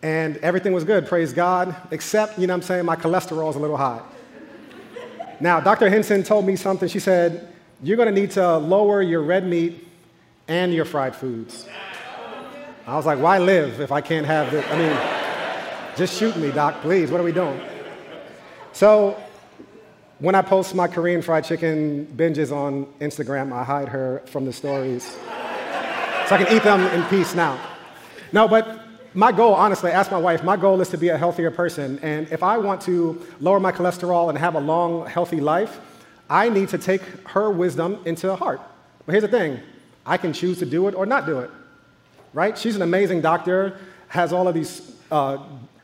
And 0.02 0.38
everything 0.38 0.74
was 0.74 0.84
good, 0.84 1.08
praise 1.08 1.34
God, 1.34 1.76
except, 1.92 2.40
you 2.40 2.48
know 2.48 2.54
I'm 2.54 2.62
saying, 2.62 2.86
my 2.86 2.96
cholesterol 2.96 3.50
is 3.50 3.56
a 3.58 3.60
little 3.60 3.78
high. 3.78 4.02
now, 5.40 5.60
Dr. 5.60 5.90
Henson 5.90 6.24
told 6.24 6.46
me 6.46 6.56
something. 6.56 6.88
She 6.88 7.00
said, 7.00 7.54
You're 7.84 7.98
to 7.98 8.12
need 8.12 8.32
to 8.32 8.58
lower 8.58 9.02
your 9.02 9.22
red 9.22 9.46
meat 9.46 9.88
and 10.48 10.74
your 10.74 10.86
fried 10.86 11.16
foods. 11.16 11.68
I 12.88 12.96
was 12.96 13.06
like, 13.06 13.20
Why 13.20 13.40
live 13.40 13.82
if 13.82 13.92
I 13.92 14.00
can't 14.00 14.26
have 14.26 14.52
this? 14.52 14.66
I 14.70 14.78
mean, 14.78 15.98
just 15.98 16.18
shoot 16.18 16.36
me, 16.38 16.52
Doc, 16.52 16.82
please. 16.82 17.12
What 17.12 17.20
are 17.20 17.26
we 17.26 17.34
doing? 17.34 17.60
So, 18.72 19.22
when 20.20 20.36
I 20.36 20.42
post 20.42 20.76
my 20.76 20.88
Korean 20.88 21.22
fried 21.22 21.46
chicken 21.46 22.06
binges 22.16 22.52
on 22.52 22.86
Instagram, 23.00 23.54
I 23.54 23.64
hide 23.64 23.88
her 23.90 24.22
from 24.26 24.46
the 24.46 24.52
stories 24.52 25.06
so 25.06 26.36
I 26.36 26.44
can 26.44 26.56
eat 26.56 26.64
them 26.64 26.82
in 26.88 27.04
peace 27.06 27.34
now. 27.34 27.60
No, 28.34 28.48
but 28.48 28.82
my 29.14 29.32
goal, 29.32 29.54
honestly, 29.54 29.92
ask 29.92 30.12
my 30.12 30.18
wife, 30.18 30.44
my 30.44 30.58
goal 30.58 30.82
is 30.82 30.90
to 30.90 30.98
be 30.98 31.08
a 31.10 31.18
healthier 31.18 31.50
person. 31.50 32.00
And 32.00 32.28
if 32.32 32.44
I 32.44 32.58
want 32.58 32.82
to 32.82 33.26
lower 33.40 33.60
my 33.60 33.72
cholesterol 33.72 34.30
and 34.30 34.38
have 34.38 34.56
a 34.56 34.60
long, 34.60 35.08
healthy 35.08 35.40
life, 35.40 35.80
I 36.30 36.50
need 36.50 36.70
to 36.70 36.78
take 36.78 37.02
her 37.30 37.50
wisdom 37.50 38.00
into 38.06 38.36
heart. 38.36 38.62
But 39.06 39.14
here's 39.14 39.24
the 39.24 39.30
thing 39.30 39.60
I 40.06 40.18
can 40.18 40.34
choose 40.34 40.60
to 40.60 40.66
do 40.66 40.88
it 40.90 40.96
or 40.96 41.06
not 41.06 41.26
do 41.26 41.40
it, 41.40 41.50
right? 42.34 42.58
She's 42.58 42.76
an 42.76 42.82
amazing 42.82 43.22
doctor, 43.22 43.80
has 44.10 44.34
all 44.34 44.48
of 44.48 44.54
these 44.54 44.96
uh, 45.12 45.38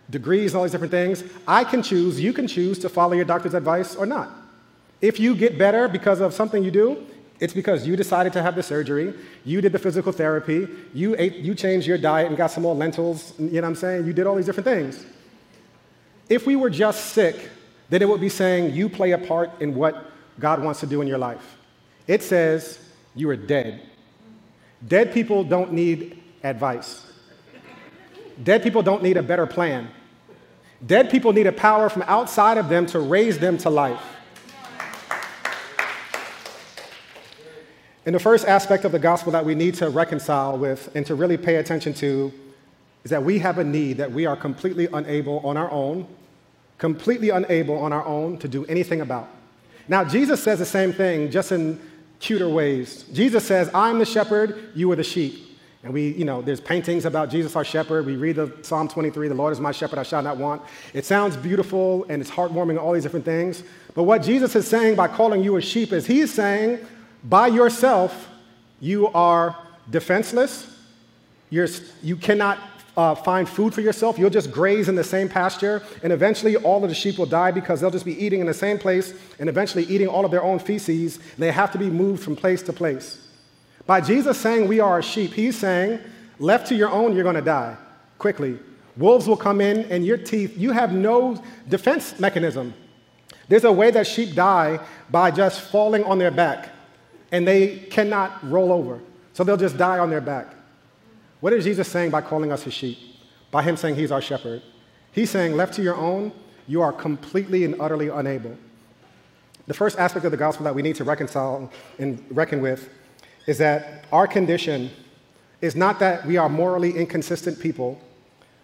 degrees 0.09 0.51
and 0.51 0.57
all 0.57 0.63
these 0.63 0.71
different 0.71 0.91
things. 0.91 1.23
I 1.47 1.63
can 1.63 1.81
choose, 1.81 2.19
you 2.19 2.33
can 2.33 2.47
choose 2.47 2.79
to 2.79 2.89
follow 2.89 3.13
your 3.13 3.25
doctor's 3.25 3.53
advice 3.53 3.95
or 3.95 4.05
not. 4.05 4.29
If 5.01 5.19
you 5.19 5.35
get 5.35 5.57
better 5.57 5.87
because 5.87 6.21
of 6.21 6.33
something 6.33 6.63
you 6.63 6.71
do, 6.71 7.05
it's 7.39 7.53
because 7.53 7.85
you 7.85 7.95
decided 7.95 8.31
to 8.33 8.41
have 8.41 8.55
the 8.55 8.63
surgery, 8.63 9.13
you 9.43 9.59
did 9.59 9.73
the 9.73 9.79
physical 9.79 10.11
therapy, 10.11 10.67
you, 10.93 11.15
ate, 11.17 11.35
you 11.35 11.53
changed 11.53 11.85
your 11.85 11.97
diet 11.97 12.27
and 12.27 12.37
got 12.37 12.51
some 12.51 12.63
more 12.63 12.75
lentils, 12.75 13.33
you 13.37 13.49
know 13.49 13.61
what 13.61 13.67
I'm 13.67 13.75
saying? 13.75 14.05
You 14.05 14.13
did 14.13 14.25
all 14.25 14.35
these 14.35 14.45
different 14.45 14.65
things. 14.65 15.05
If 16.29 16.45
we 16.45 16.55
were 16.55 16.69
just 16.69 17.07
sick, 17.07 17.49
then 17.89 18.01
it 18.01 18.09
would 18.09 18.21
be 18.21 18.29
saying 18.29 18.73
you 18.73 18.89
play 18.89 19.11
a 19.11 19.17
part 19.17 19.51
in 19.61 19.75
what 19.75 20.11
God 20.39 20.63
wants 20.63 20.79
to 20.79 20.87
do 20.87 21.01
in 21.01 21.07
your 21.07 21.17
life. 21.17 21.57
It 22.07 22.23
says 22.23 22.79
you 23.15 23.29
are 23.29 23.35
dead. 23.35 23.81
Dead 24.87 25.13
people 25.13 25.43
don't 25.43 25.73
need 25.73 26.21
advice. 26.43 27.05
Dead 28.43 28.63
people 28.63 28.81
don't 28.81 29.03
need 29.03 29.17
a 29.17 29.23
better 29.23 29.45
plan. 29.45 29.89
Dead 30.85 31.09
people 31.09 31.33
need 31.33 31.47
a 31.47 31.51
power 31.51 31.89
from 31.89 32.03
outside 32.03 32.57
of 32.57 32.69
them 32.69 32.85
to 32.87 32.99
raise 32.99 33.39
them 33.39 33.57
to 33.59 33.69
life. 33.69 34.01
And 38.05 38.13
the 38.13 38.19
first 38.19 38.45
aspect 38.45 38.85
of 38.85 38.91
the 38.91 38.99
gospel 38.99 39.31
that 39.31 39.45
we 39.45 39.55
need 39.55 39.73
to 39.75 39.89
reconcile 39.89 40.57
with 40.57 40.95
and 40.95 41.05
to 41.07 41.15
really 41.15 41.37
pay 41.37 41.55
attention 41.55 41.93
to 41.95 42.31
is 43.03 43.11
that 43.11 43.23
we 43.23 43.39
have 43.39 43.57
a 43.57 43.63
need 43.63 43.97
that 43.97 44.11
we 44.11 44.25
are 44.25 44.35
completely 44.35 44.87
unable 44.93 45.39
on 45.39 45.57
our 45.57 45.71
own, 45.71 46.07
completely 46.77 47.29
unable 47.29 47.77
on 47.77 47.93
our 47.93 48.05
own 48.05 48.37
to 48.39 48.47
do 48.47 48.65
anything 48.65 49.01
about. 49.01 49.29
Now, 49.87 50.03
Jesus 50.03 50.43
says 50.43 50.59
the 50.59 50.65
same 50.65 50.93
thing, 50.93 51.31
just 51.31 51.51
in 51.51 51.79
cuter 52.19 52.49
ways. 52.49 53.03
Jesus 53.13 53.45
says, 53.45 53.69
I'm 53.73 53.99
the 53.99 54.05
shepherd, 54.05 54.71
you 54.75 54.91
are 54.91 54.95
the 54.95 55.03
sheep. 55.03 55.54
And 55.85 55.93
we, 55.93 56.13
you 56.13 56.25
know, 56.25 56.41
there's 56.41 56.59
paintings 56.59 57.05
about 57.05 57.29
Jesus, 57.29 57.55
our 57.55 57.63
shepherd. 57.63 58.07
We 58.07 58.15
read 58.15 58.37
the 58.37 58.51
Psalm 58.63 58.87
23, 58.87 59.27
the 59.27 59.35
Lord 59.35 59.53
is 59.53 59.59
my 59.59 59.71
shepherd, 59.71 59.99
I 59.99 60.03
shall 60.03 60.23
not 60.23 60.35
want. 60.35 60.63
It 60.95 61.05
sounds 61.05 61.37
beautiful 61.37 62.07
and 62.09 62.23
it's 62.23 62.31
heartwarming, 62.31 62.81
all 62.81 62.93
these 62.93 63.03
different 63.03 63.23
things. 63.23 63.61
But 63.93 64.03
what 64.03 64.23
Jesus 64.23 64.55
is 64.55 64.67
saying 64.67 64.95
by 64.95 65.07
calling 65.07 65.43
you 65.43 65.57
a 65.57 65.61
sheep 65.61 65.93
is 65.93 66.07
he's 66.07 66.33
saying, 66.33 66.79
by 67.23 67.45
yourself, 67.47 68.29
you 68.79 69.09
are 69.09 69.55
defenseless. 69.91 70.75
You're, 71.51 71.67
you 72.01 72.15
cannot 72.15 72.57
uh, 72.97 73.13
find 73.13 73.47
food 73.47 73.71
for 73.71 73.81
yourself. 73.81 74.17
You'll 74.17 74.31
just 74.31 74.51
graze 74.51 74.89
in 74.89 74.95
the 74.95 75.03
same 75.03 75.29
pasture, 75.29 75.83
and 76.01 76.11
eventually 76.11 76.55
all 76.55 76.83
of 76.83 76.89
the 76.89 76.95
sheep 76.95 77.19
will 77.19 77.27
die 77.27 77.51
because 77.51 77.79
they'll 77.79 77.91
just 77.91 78.05
be 78.05 78.17
eating 78.25 78.39
in 78.39 78.47
the 78.47 78.55
same 78.55 78.79
place 78.79 79.13
and 79.37 79.49
eventually 79.49 79.83
eating 79.83 80.07
all 80.07 80.25
of 80.25 80.31
their 80.31 80.43
own 80.43 80.57
feces. 80.57 81.19
They 81.37 81.51
have 81.51 81.71
to 81.73 81.77
be 81.77 81.91
moved 81.91 82.23
from 82.23 82.35
place 82.35 82.63
to 82.63 82.73
place. 82.73 83.24
By 83.85 84.01
Jesus 84.01 84.37
saying 84.39 84.67
we 84.67 84.79
are 84.79 85.01
sheep, 85.01 85.33
he's 85.33 85.57
saying, 85.57 85.99
left 86.39 86.67
to 86.67 86.75
your 86.75 86.89
own, 86.89 87.13
you're 87.13 87.23
going 87.23 87.35
to 87.35 87.41
die 87.41 87.77
quickly. 88.17 88.57
Wolves 88.97 89.27
will 89.27 89.37
come 89.37 89.61
in, 89.61 89.83
and 89.91 90.05
your 90.05 90.17
teeth, 90.17 90.57
you 90.57 90.71
have 90.71 90.93
no 90.93 91.41
defense 91.67 92.19
mechanism. 92.19 92.73
There's 93.47 93.65
a 93.65 93.71
way 93.71 93.91
that 93.91 94.07
sheep 94.07 94.33
die 94.33 94.79
by 95.11 95.31
just 95.31 95.61
falling 95.69 96.03
on 96.05 96.17
their 96.17 96.31
back, 96.31 96.69
and 97.31 97.47
they 97.47 97.79
cannot 97.91 98.49
roll 98.49 98.71
over. 98.71 99.01
So 99.33 99.43
they'll 99.43 99.57
just 99.57 99.77
die 99.77 99.99
on 99.99 100.09
their 100.09 100.21
back. 100.21 100.55
What 101.41 101.53
is 101.53 101.65
Jesus 101.65 101.87
saying 101.87 102.09
by 102.09 102.21
calling 102.21 102.51
us 102.51 102.63
his 102.63 102.73
sheep? 102.73 102.97
By 103.51 103.61
him 103.61 103.77
saying 103.77 103.95
he's 103.95 104.11
our 104.11 104.21
shepherd. 104.21 104.63
He's 105.11 105.29
saying, 105.29 105.55
left 105.55 105.73
to 105.75 105.83
your 105.83 105.95
own, 105.95 106.31
you 106.67 106.81
are 106.81 106.91
completely 106.91 107.65
and 107.65 107.79
utterly 107.79 108.07
unable. 108.07 108.57
The 109.67 109.73
first 109.73 109.99
aspect 109.99 110.25
of 110.25 110.31
the 110.31 110.37
gospel 110.37 110.63
that 110.63 110.73
we 110.73 110.81
need 110.81 110.95
to 110.95 111.03
reconcile 111.03 111.71
and 111.99 112.23
reckon 112.29 112.61
with 112.61 112.89
is 113.47 113.57
that 113.59 114.05
our 114.11 114.27
condition 114.27 114.89
is 115.61 115.75
not 115.75 115.99
that 115.99 116.25
we 116.25 116.37
are 116.37 116.49
morally 116.49 116.91
inconsistent 116.91 117.59
people. 117.59 117.99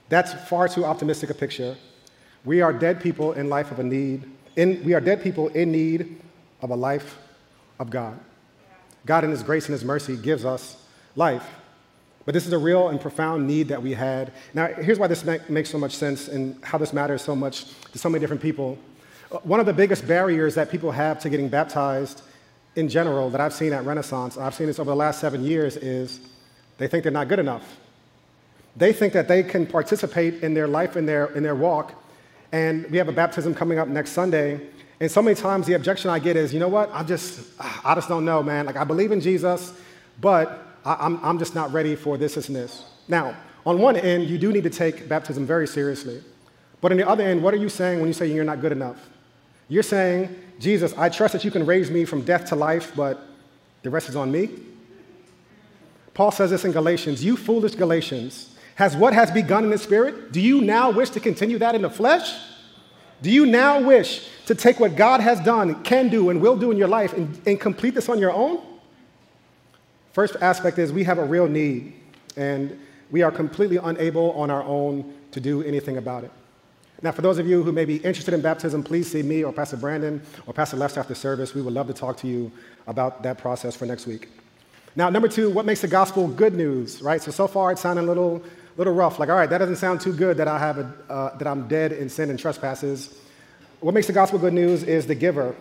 That's 0.09 0.33
far 0.49 0.67
too 0.67 0.85
optimistic 0.85 1.29
a 1.29 1.33
picture. 1.33 1.77
We 2.43 2.61
are 2.61 2.73
dead 2.73 3.01
people 3.01 3.33
in 3.33 3.49
life 3.49 3.71
of 3.71 3.79
a 3.79 3.83
need. 3.83 4.29
In, 4.55 4.83
we 4.83 4.93
are 4.93 5.01
dead 5.01 5.23
people 5.23 5.47
in 5.49 5.71
need 5.71 6.21
of 6.61 6.69
a 6.71 6.75
life 6.75 7.17
of 7.79 7.89
God. 7.89 8.19
God, 9.05 9.23
in 9.23 9.31
His 9.31 9.43
grace 9.43 9.65
and 9.65 9.73
His 9.73 9.83
mercy, 9.85 10.15
gives 10.17 10.45
us 10.45 10.83
life. 11.15 11.47
But 12.25 12.33
this 12.33 12.45
is 12.45 12.53
a 12.53 12.57
real 12.57 12.89
and 12.89 13.01
profound 13.01 13.47
need 13.47 13.69
that 13.69 13.81
we 13.81 13.93
had. 13.93 14.31
Now, 14.53 14.67
here's 14.67 14.99
why 14.99 15.07
this 15.07 15.25
makes 15.49 15.69
so 15.69 15.79
much 15.79 15.95
sense 15.95 16.27
and 16.27 16.63
how 16.63 16.77
this 16.77 16.93
matters 16.93 17.21
so 17.21 17.35
much 17.35 17.65
to 17.91 17.97
so 17.97 18.09
many 18.09 18.19
different 18.19 18.41
people. 18.41 18.77
Uh, 19.31 19.37
one 19.39 19.59
of 19.59 19.65
the 19.65 19.73
biggest 19.73 20.07
barriers 20.07 20.53
that 20.55 20.69
people 20.69 20.91
have 20.91 21.19
to 21.21 21.29
getting 21.29 21.49
baptized 21.49 22.21
in 22.75 22.87
general 22.87 23.29
that 23.29 23.41
I've 23.41 23.53
seen 23.53 23.73
at 23.73 23.85
Renaissance, 23.85 24.37
I've 24.37 24.55
seen 24.55 24.67
this 24.67 24.79
over 24.79 24.89
the 24.89 24.95
last 24.95 25.19
seven 25.19 25.43
years, 25.43 25.75
is 25.77 26.19
they 26.77 26.87
think 26.87 27.03
they're 27.03 27.11
not 27.11 27.27
good 27.27 27.39
enough. 27.39 27.79
They 28.75 28.93
think 28.93 29.13
that 29.13 29.27
they 29.27 29.43
can 29.43 29.65
participate 29.65 30.43
in 30.43 30.53
their 30.53 30.67
life, 30.67 30.95
in 30.95 31.05
their, 31.05 31.25
in 31.27 31.43
their 31.43 31.55
walk. 31.55 31.93
And 32.51 32.89
we 32.89 32.97
have 32.97 33.09
a 33.09 33.13
baptism 33.13 33.53
coming 33.53 33.79
up 33.79 33.87
next 33.87 34.11
Sunday. 34.11 34.61
And 34.99 35.11
so 35.11 35.21
many 35.21 35.35
times 35.35 35.67
the 35.67 35.73
objection 35.73 36.09
I 36.09 36.19
get 36.19 36.37
is, 36.37 36.53
you 36.53 36.59
know 36.59 36.69
what? 36.69 36.89
I 36.93 37.03
just, 37.03 37.41
I 37.59 37.95
just 37.95 38.07
don't 38.07 38.23
know, 38.23 38.41
man. 38.41 38.65
Like, 38.65 38.77
I 38.77 38.83
believe 38.83 39.11
in 39.11 39.19
Jesus, 39.19 39.73
but 40.19 40.65
I, 40.85 41.05
am 41.05 41.19
I'm 41.23 41.39
just 41.39 41.55
not 41.55 41.73
ready 41.73 41.95
for 41.95 42.17
this, 42.17 42.35
this, 42.35 42.47
and 42.47 42.55
this. 42.55 42.85
Now, 43.07 43.35
on 43.65 43.79
one 43.79 43.95
end, 43.97 44.29
you 44.29 44.37
do 44.37 44.51
need 44.51 44.63
to 44.63 44.69
take 44.69 45.09
baptism 45.09 45.45
very 45.45 45.67
seriously. 45.67 46.23
But 46.79 46.91
on 46.91 46.97
the 46.97 47.07
other 47.07 47.23
end, 47.23 47.43
what 47.43 47.53
are 47.53 47.57
you 47.57 47.69
saying 47.69 47.99
when 47.99 48.07
you 48.07 48.13
say 48.13 48.31
you're 48.31 48.43
not 48.43 48.61
good 48.61 48.71
enough? 48.71 49.09
You're 49.67 49.83
saying, 49.83 50.35
Jesus, 50.59 50.93
I 50.97 51.09
trust 51.09 51.33
that 51.33 51.43
you 51.43 51.51
can 51.51 51.65
raise 51.65 51.89
me 51.89 52.05
from 52.05 52.21
death 52.21 52.45
to 52.49 52.55
life, 52.55 52.93
but 52.95 53.27
the 53.83 53.89
rest 53.89 54.09
is 54.09 54.15
on 54.15 54.31
me? 54.31 54.49
Paul 56.13 56.31
says 56.31 56.49
this 56.51 56.65
in 56.65 56.71
Galatians 56.71 57.23
You 57.23 57.37
foolish 57.37 57.75
Galatians, 57.75 58.55
has 58.75 58.95
what 58.95 59.13
has 59.13 59.31
begun 59.31 59.63
in 59.63 59.69
the 59.69 59.77
spirit? 59.77 60.31
Do 60.31 60.41
you 60.41 60.61
now 60.61 60.91
wish 60.91 61.09
to 61.11 61.19
continue 61.19 61.57
that 61.59 61.75
in 61.75 61.81
the 61.81 61.89
flesh? 61.89 62.33
Do 63.21 63.29
you 63.29 63.45
now 63.45 63.81
wish 63.81 64.27
to 64.47 64.55
take 64.55 64.79
what 64.79 64.95
God 64.95 65.21
has 65.21 65.39
done, 65.41 65.83
can 65.83 66.09
do, 66.09 66.29
and 66.29 66.41
will 66.41 66.57
do 66.57 66.71
in 66.71 66.77
your 66.77 66.87
life 66.87 67.13
and, 67.13 67.39
and 67.45 67.59
complete 67.59 67.93
this 67.93 68.09
on 68.09 68.17
your 68.17 68.31
own? 68.31 68.61
First 70.13 70.35
aspect 70.41 70.79
is 70.79 70.91
we 70.91 71.03
have 71.03 71.19
a 71.19 71.23
real 71.23 71.47
need, 71.47 71.93
and 72.35 72.77
we 73.11 73.21
are 73.21 73.31
completely 73.31 73.77
unable 73.77 74.31
on 74.31 74.49
our 74.49 74.63
own 74.63 75.13
to 75.31 75.39
do 75.39 75.63
anything 75.63 75.97
about 75.97 76.23
it. 76.23 76.31
Now, 77.03 77.11
for 77.11 77.23
those 77.23 77.39
of 77.39 77.47
you 77.47 77.63
who 77.63 77.71
may 77.71 77.85
be 77.85 77.97
interested 77.97 78.33
in 78.33 78.41
baptism, 78.41 78.83
please 78.83 79.11
see 79.11 79.23
me 79.23 79.43
or 79.43 79.51
Pastor 79.51 79.75
Brandon 79.75 80.21
or 80.45 80.53
Pastor 80.53 80.77
Left 80.77 80.97
after 80.97 81.15
service. 81.15 81.55
We 81.55 81.63
would 81.63 81.73
love 81.73 81.87
to 81.87 81.93
talk 81.93 82.17
to 82.17 82.27
you 82.27 82.51
about 82.85 83.23
that 83.23 83.39
process 83.39 83.75
for 83.75 83.87
next 83.87 84.05
week. 84.05 84.29
Now, 84.95 85.09
number 85.09 85.27
two, 85.27 85.49
what 85.49 85.65
makes 85.65 85.81
the 85.81 85.87
gospel 85.87 86.27
good 86.27 86.53
news, 86.53 87.01
right? 87.01 87.19
So, 87.19 87.31
so 87.31 87.47
far 87.47 87.71
it's 87.71 87.81
sounding 87.81 88.05
a 88.05 88.07
little, 88.07 88.43
little 88.77 88.93
rough. 88.93 89.17
Like, 89.17 89.29
all 89.29 89.35
right, 89.35 89.49
that 89.49 89.57
doesn't 89.57 89.77
sound 89.77 90.01
too 90.01 90.13
good 90.13 90.37
that, 90.37 90.47
I 90.47 90.59
have 90.59 90.77
a, 90.77 90.93
uh, 91.09 91.37
that 91.37 91.47
I'm 91.47 91.67
dead 91.67 91.91
in 91.91 92.07
sin 92.07 92.29
and 92.29 92.37
trespasses. 92.37 93.17
What 93.79 93.95
makes 93.95 94.05
the 94.05 94.13
gospel 94.13 94.37
good 94.37 94.53
news 94.53 94.83
is 94.83 95.07
the 95.07 95.15
giver. 95.15 95.55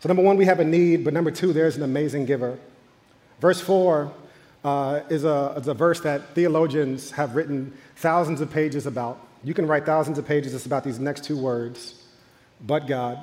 So, 0.00 0.08
number 0.08 0.22
one, 0.22 0.36
we 0.36 0.44
have 0.44 0.60
a 0.60 0.64
need, 0.64 1.04
but 1.04 1.14
number 1.14 1.32
two, 1.32 1.52
there's 1.52 1.76
an 1.76 1.82
amazing 1.82 2.26
giver. 2.26 2.58
Verse 3.40 3.60
4 3.60 4.12
uh, 4.62 5.00
is, 5.08 5.24
a, 5.24 5.54
is 5.56 5.66
a 5.66 5.74
verse 5.74 6.00
that 6.02 6.34
theologians 6.34 7.10
have 7.12 7.34
written 7.34 7.76
thousands 7.96 8.40
of 8.40 8.52
pages 8.52 8.86
about. 8.86 9.18
You 9.44 9.54
can 9.54 9.66
write 9.66 9.84
thousands 9.84 10.18
of 10.18 10.26
pages 10.26 10.52
just 10.52 10.66
about 10.66 10.84
these 10.84 10.98
next 10.98 11.24
two 11.24 11.36
words 11.36 12.02
but 12.64 12.86
God. 12.86 13.22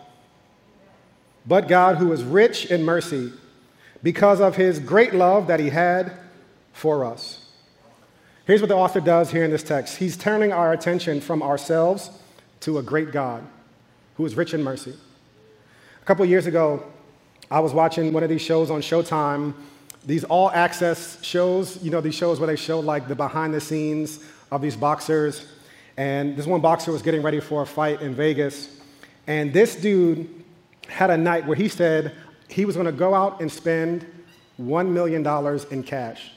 But 1.46 1.68
God, 1.68 1.98
who 1.98 2.12
is 2.12 2.24
rich 2.24 2.66
in 2.66 2.84
mercy, 2.84 3.32
because 4.04 4.42
of 4.42 4.56
his 4.56 4.80
great 4.80 5.14
love 5.14 5.48
that 5.48 5.60
he 5.60 5.70
had 5.70 6.12
for 6.74 7.06
us. 7.06 7.46
Here's 8.46 8.62
what 8.62 8.68
the 8.68 8.76
author 8.76 9.00
does 9.00 9.32
here 9.32 9.44
in 9.44 9.52
this 9.52 9.64
text 9.64 9.98
he's 9.98 10.18
turning 10.18 10.52
our 10.52 10.74
attention 10.74 11.22
from 11.22 11.42
ourselves 11.42 12.12
to 12.62 12.78
a 12.78 12.84
great 12.84 13.12
God 13.12 13.46
who 14.16 14.26
is 14.26 14.36
rich 14.36 14.54
in 14.54 14.64
mercy. 14.64 14.94
A 16.02 16.06
couple 16.06 16.26
years 16.26 16.46
ago, 16.46 16.84
I 17.52 17.60
was 17.60 17.74
watching 17.74 18.12
one 18.12 18.24
of 18.24 18.30
these 18.30 18.42
shows 18.42 18.70
on 18.70 18.82
Showtime 18.82 19.54
these 20.06 20.24
all 20.24 20.50
access 20.52 21.22
shows, 21.24 21.82
you 21.84 21.92
know, 21.92 22.02
these 22.02 22.16
shows 22.16 22.40
where 22.40 22.48
they 22.48 22.56
show 22.56 22.80
like 22.80 23.08
the 23.08 23.16
behind 23.16 23.54
the 23.54 23.62
scenes 23.62 24.20
of 24.50 24.62
these 24.62 24.76
boxers. 24.76 25.46
And 26.00 26.38
this 26.38 26.48
one 26.48 26.62
boxer 26.62 26.94
was 26.94 27.02
getting 27.02 27.22
ready 27.22 27.42
for 27.42 27.62
a 27.62 27.66
fight 27.66 28.02
in 28.02 28.16
Vegas. 28.16 28.70
And 29.28 29.52
this 29.52 29.76
dude 29.76 30.46
had 30.88 31.10
a 31.10 31.18
night 31.18 31.46
where 31.46 31.58
he 31.58 31.68
said 31.68 32.16
he 32.48 32.64
was 32.64 32.76
going 32.76 32.86
to 32.86 32.94
go 32.94 33.14
out 33.14 33.42
and 33.42 33.52
spend 33.52 34.06
$1 34.62 34.88
million 34.88 35.28
in 35.72 35.84
cash. 35.84 36.32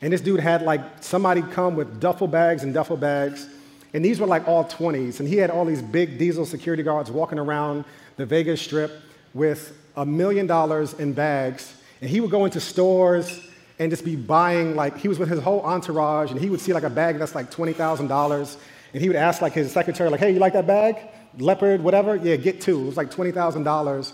And 0.00 0.10
this 0.10 0.22
dude 0.22 0.40
had 0.40 0.62
like 0.62 0.80
somebody 1.02 1.42
come 1.42 1.76
with 1.76 2.00
duffel 2.00 2.26
bags 2.26 2.62
and 2.62 2.72
duffel 2.72 2.96
bags. 2.96 3.46
And 3.92 4.02
these 4.02 4.20
were 4.20 4.26
like 4.26 4.48
all 4.48 4.64
20s. 4.64 5.20
And 5.20 5.28
he 5.28 5.36
had 5.36 5.50
all 5.50 5.66
these 5.66 5.82
big 5.82 6.16
diesel 6.16 6.46
security 6.46 6.82
guards 6.82 7.10
walking 7.10 7.38
around 7.38 7.84
the 8.16 8.24
Vegas 8.24 8.62
Strip 8.62 8.90
with 9.34 9.76
a 9.98 10.06
million 10.06 10.46
dollars 10.46 10.94
in 10.94 11.12
bags 11.12 11.74
and 12.00 12.08
he 12.08 12.20
would 12.20 12.30
go 12.30 12.46
into 12.46 12.58
stores 12.58 13.46
and 13.78 13.90
just 13.90 14.04
be 14.04 14.16
buying, 14.16 14.76
like, 14.76 14.96
he 14.96 15.08
was 15.08 15.18
with 15.18 15.28
his 15.28 15.40
whole 15.40 15.60
entourage, 15.62 16.30
and 16.30 16.40
he 16.40 16.48
would 16.48 16.60
see 16.60 16.72
like 16.72 16.84
a 16.84 16.90
bag 16.90 17.18
that's 17.18 17.34
like 17.34 17.50
$20,000. 17.50 18.56
And 18.94 19.02
he 19.02 19.08
would 19.08 19.16
ask 19.16 19.42
like 19.42 19.52
his 19.52 19.72
secretary, 19.72 20.08
like, 20.08 20.20
hey, 20.20 20.30
you 20.30 20.38
like 20.38 20.52
that 20.52 20.68
bag? 20.68 20.96
Leopard, 21.38 21.82
whatever? 21.82 22.14
Yeah, 22.14 22.36
get 22.36 22.60
two. 22.60 22.80
It 22.80 22.86
was 22.86 22.96
like 22.96 23.10
$20,000. 23.10 24.12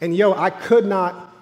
And 0.00 0.16
yo, 0.16 0.32
I 0.34 0.50
could 0.50 0.86
not 0.86 1.34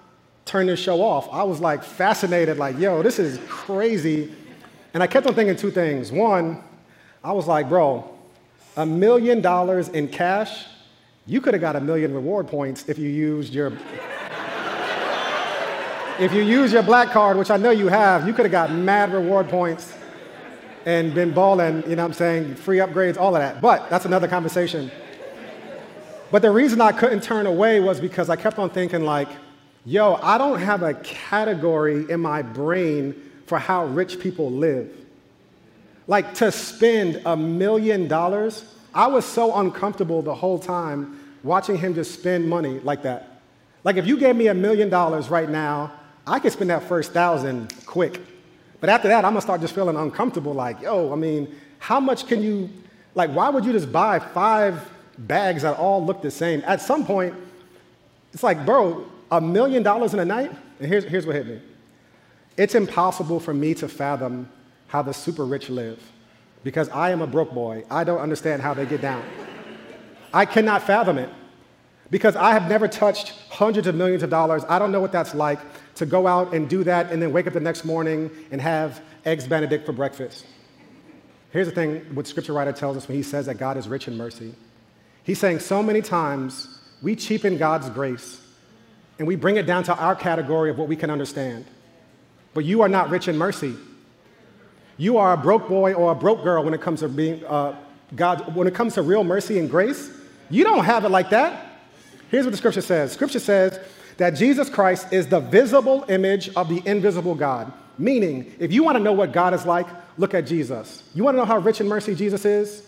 turn 0.43 0.65
this 0.65 0.79
show 0.79 0.99
off. 0.99 1.29
I 1.31 1.43
was 1.43 1.59
like 1.59 1.83
fascinated, 1.83 2.57
like, 2.57 2.79
yo, 2.79 3.03
this 3.03 3.19
is 3.19 3.39
crazy. 3.47 4.33
And 4.95 5.03
I 5.03 5.07
kept 5.07 5.27
on 5.27 5.35
thinking 5.35 5.55
two 5.55 5.69
things. 5.69 6.11
One, 6.11 6.63
I 7.23 7.31
was 7.31 7.45
like, 7.45 7.69
bro, 7.69 8.09
a 8.75 8.87
million 8.87 9.39
dollars 9.39 9.89
in 9.89 10.07
cash, 10.07 10.65
you 11.27 11.41
could 11.41 11.53
have 11.53 11.61
got 11.61 11.75
a 11.75 11.81
million 11.81 12.11
reward 12.11 12.47
points 12.47 12.89
if 12.89 12.97
you 12.97 13.07
used 13.07 13.53
your 13.53 13.71
if 16.19 16.33
you 16.33 16.41
use 16.41 16.73
your 16.73 16.83
black 16.83 17.11
card, 17.11 17.37
which 17.37 17.51
I 17.51 17.55
know 17.55 17.69
you 17.69 17.87
have, 17.87 18.27
you 18.27 18.33
could 18.33 18.45
have 18.45 18.51
got 18.51 18.71
mad 18.71 19.13
reward 19.13 19.47
points 19.47 19.93
and 20.85 21.13
been 21.13 21.31
balling, 21.31 21.87
you 21.89 21.95
know 21.95 22.05
I'm 22.05 22.13
saying, 22.13 22.55
free 22.55 22.77
upgrades, 22.77 23.17
all 23.17 23.35
of 23.35 23.41
that. 23.41 23.61
But 23.61 23.89
that's 23.89 24.05
another 24.05 24.27
conversation. 24.27 24.91
But 26.31 26.41
the 26.41 26.51
reason 26.51 26.79
I 26.79 26.91
couldn't 26.91 27.21
turn 27.21 27.47
away 27.47 27.79
was 27.79 27.99
because 27.99 28.29
I 28.29 28.35
kept 28.35 28.59
on 28.59 28.69
thinking, 28.69 29.03
like, 29.03 29.29
yo, 29.85 30.15
I 30.15 30.37
don't 30.37 30.59
have 30.59 30.83
a 30.83 30.93
category 30.93 32.09
in 32.09 32.19
my 32.19 32.41
brain 32.41 33.15
for 33.47 33.57
how 33.57 33.85
rich 33.85 34.19
people 34.19 34.51
live. 34.51 34.95
Like, 36.07 36.35
to 36.35 36.51
spend 36.51 37.21
a 37.25 37.35
million 37.35 38.07
dollars, 38.07 38.65
I 38.93 39.07
was 39.07 39.25
so 39.25 39.55
uncomfortable 39.55 40.21
the 40.21 40.35
whole 40.35 40.59
time 40.59 41.19
watching 41.43 41.77
him 41.77 41.95
just 41.95 42.13
spend 42.13 42.47
money 42.47 42.79
like 42.79 43.03
that. 43.03 43.41
Like, 43.83 43.97
if 43.97 44.05
you 44.05 44.17
gave 44.17 44.35
me 44.35 44.47
a 44.47 44.53
million 44.53 44.89
dollars 44.89 45.29
right 45.29 45.49
now, 45.49 45.93
I 46.27 46.39
could 46.39 46.51
spend 46.51 46.69
that 46.69 46.83
first 46.83 47.11
thousand 47.11 47.73
quick. 47.85 48.21
But 48.79 48.89
after 48.89 49.07
that, 49.09 49.25
I'm 49.25 49.31
gonna 49.31 49.41
start 49.41 49.61
just 49.61 49.75
feeling 49.75 49.95
uncomfortable 49.95 50.53
like, 50.53 50.81
yo, 50.81 51.11
I 51.11 51.15
mean, 51.15 51.53
how 51.79 51.99
much 51.99 52.27
can 52.27 52.41
you, 52.41 52.69
like, 53.15 53.31
why 53.31 53.49
would 53.49 53.65
you 53.65 53.71
just 53.71 53.91
buy 53.91 54.19
five 54.19 54.89
bags 55.17 55.63
that 55.63 55.77
all 55.77 56.05
look 56.05 56.21
the 56.21 56.31
same? 56.31 56.63
At 56.65 56.81
some 56.81 57.05
point, 57.05 57.33
it's 58.33 58.43
like, 58.43 58.65
bro, 58.65 59.05
a 59.31 59.41
million 59.41 59.83
dollars 59.83 60.13
in 60.13 60.19
a 60.19 60.25
night? 60.25 60.51
And 60.79 60.87
here's, 60.87 61.03
here's 61.03 61.25
what 61.25 61.35
hit 61.35 61.47
me. 61.47 61.61
It's 62.57 62.75
impossible 62.75 63.39
for 63.39 63.53
me 63.53 63.73
to 63.75 63.87
fathom 63.87 64.49
how 64.87 65.01
the 65.01 65.13
super 65.13 65.45
rich 65.45 65.69
live 65.69 65.99
because 66.63 66.89
I 66.89 67.11
am 67.11 67.21
a 67.21 67.27
broke 67.27 67.53
boy. 67.53 67.85
I 67.89 68.03
don't 68.03 68.19
understand 68.19 68.61
how 68.61 68.73
they 68.73 68.85
get 68.85 69.01
down. 69.01 69.23
I 70.33 70.45
cannot 70.45 70.83
fathom 70.83 71.17
it 71.17 71.29
because 72.11 72.35
I 72.35 72.51
have 72.53 72.67
never 72.69 72.87
touched 72.87 73.33
hundreds 73.49 73.87
of 73.87 73.95
millions 73.95 74.23
of 74.23 74.29
dollars. 74.29 74.63
I 74.67 74.79
don't 74.79 74.91
know 74.91 74.99
what 74.99 75.11
that's 75.11 75.33
like 75.33 75.59
to 75.99 76.05
go 76.05 76.27
out 76.27 76.53
and 76.53 76.69
do 76.69 76.83
that 76.83 77.11
and 77.11 77.21
then 77.21 77.31
wake 77.31 77.45
up 77.47 77.53
the 77.53 77.59
next 77.59 77.85
morning 77.85 78.31
and 78.51 78.59
have 78.59 79.01
eggs 79.25 79.47
benedict 79.47 79.85
for 79.85 79.91
breakfast. 79.91 80.45
Here's 81.51 81.67
the 81.67 81.73
thing 81.73 81.99
what 82.13 82.27
scripture 82.27 82.53
writer 82.53 82.71
tells 82.71 82.97
us 82.97 83.07
when 83.07 83.17
he 83.17 83.23
says 83.23 83.45
that 83.45 83.55
God 83.55 83.77
is 83.77 83.87
rich 83.87 84.07
in 84.07 84.17
mercy. 84.17 84.53
He's 85.23 85.39
saying 85.39 85.59
so 85.59 85.83
many 85.83 86.01
times 86.01 86.79
we 87.01 87.15
cheapen 87.15 87.57
God's 87.57 87.89
grace 87.89 88.41
and 89.17 89.27
we 89.27 89.35
bring 89.35 89.57
it 89.57 89.65
down 89.65 89.83
to 89.83 89.95
our 89.95 90.15
category 90.15 90.69
of 90.69 90.77
what 90.77 90.87
we 90.87 90.95
can 90.95 91.09
understand. 91.09 91.65
But 92.53 92.65
you 92.65 92.81
are 92.81 92.89
not 92.89 93.09
rich 93.09 93.27
in 93.27 93.37
mercy. 93.37 93.75
You 94.97 95.17
are 95.17 95.33
a 95.33 95.37
broke 95.37 95.67
boy 95.67 95.93
or 95.93 96.11
a 96.11 96.15
broke 96.15 96.43
girl 96.43 96.63
when 96.63 96.73
it 96.73 96.81
comes 96.81 97.01
to 97.01 97.09
being 97.09 97.43
uh, 97.45 97.77
God. 98.15 98.55
When 98.55 98.67
it 98.67 98.73
comes 98.73 98.95
to 98.95 99.01
real 99.01 99.23
mercy 99.23 99.59
and 99.59 99.69
grace, 99.69 100.11
you 100.49 100.63
don't 100.63 100.85
have 100.85 101.05
it 101.05 101.09
like 101.09 101.29
that. 101.29 101.65
Here's 102.31 102.45
what 102.45 102.51
the 102.51 102.57
scripture 102.57 102.81
says. 102.81 103.11
Scripture 103.11 103.39
says 103.39 103.79
that 104.19 104.31
Jesus 104.31 104.69
Christ 104.69 105.13
is 105.13 105.27
the 105.27 105.39
visible 105.39 106.03
image 106.09 106.49
of 106.55 106.67
the 106.67 106.83
invisible 106.85 107.35
God. 107.35 107.71
Meaning, 107.97 108.53
if 108.59 108.71
you 108.71 108.83
want 108.83 108.97
to 108.97 109.03
know 109.03 109.13
what 109.13 109.31
God 109.31 109.53
is 109.53 109.65
like, 109.65 109.87
look 110.17 110.33
at 110.33 110.45
Jesus. 110.45 111.03
You 111.15 111.23
want 111.23 111.35
to 111.35 111.39
know 111.39 111.45
how 111.45 111.57
rich 111.57 111.79
in 111.79 111.87
mercy 111.87 112.13
Jesus 112.15 112.43
is? 112.43 112.83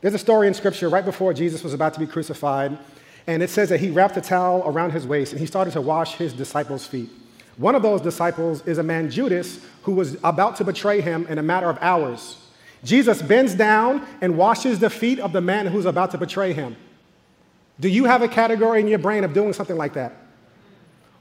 There's 0.00 0.14
a 0.14 0.18
story 0.18 0.48
in 0.48 0.54
scripture 0.54 0.88
right 0.88 1.04
before 1.04 1.34
Jesus 1.34 1.62
was 1.62 1.74
about 1.74 1.92
to 1.94 2.00
be 2.00 2.06
crucified, 2.06 2.78
and 3.26 3.42
it 3.42 3.50
says 3.50 3.68
that 3.68 3.80
he 3.80 3.90
wrapped 3.90 4.16
a 4.16 4.22
towel 4.22 4.62
around 4.66 4.92
his 4.92 5.06
waist 5.06 5.32
and 5.32 5.40
he 5.40 5.46
started 5.46 5.72
to 5.74 5.82
wash 5.82 6.14
his 6.14 6.32
disciples' 6.32 6.86
feet. 6.86 7.10
One 7.58 7.74
of 7.74 7.82
those 7.82 8.00
disciples 8.00 8.66
is 8.66 8.78
a 8.78 8.82
man, 8.82 9.10
Judas, 9.10 9.60
who 9.82 9.92
was 9.92 10.16
about 10.24 10.56
to 10.56 10.64
betray 10.64 11.02
him 11.02 11.26
in 11.26 11.36
a 11.36 11.42
matter 11.42 11.68
of 11.68 11.76
hours. 11.82 12.38
Jesus 12.84 13.20
bends 13.20 13.54
down 13.54 14.06
and 14.22 14.38
washes 14.38 14.78
the 14.78 14.88
feet 14.88 15.20
of 15.20 15.34
the 15.34 15.42
man 15.42 15.66
who's 15.66 15.84
about 15.84 16.10
to 16.12 16.18
betray 16.18 16.54
him. 16.54 16.74
Do 17.78 17.90
you 17.90 18.06
have 18.06 18.22
a 18.22 18.28
category 18.28 18.80
in 18.80 18.88
your 18.88 18.98
brain 18.98 19.24
of 19.24 19.34
doing 19.34 19.52
something 19.52 19.76
like 19.76 19.92
that? 19.92 20.19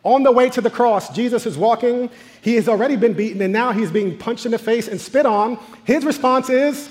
On 0.04 0.24
the 0.24 0.32
way 0.32 0.50
to 0.50 0.62
the 0.62 0.70
cross, 0.70 1.14
Jesus 1.14 1.46
is 1.46 1.58
walking. 1.58 2.10
He 2.42 2.56
has 2.56 2.70
already 2.70 2.96
been 2.96 3.14
beaten, 3.14 3.42
and 3.42 3.52
now 3.52 3.72
he's 3.72 3.92
being 3.92 4.18
punched 4.18 4.46
in 4.46 4.52
the 4.52 4.58
face 4.58 4.88
and 4.88 5.00
spit 5.00 5.26
on. 5.26 5.60
His 5.84 6.06
response 6.06 6.50
is, 6.50 6.90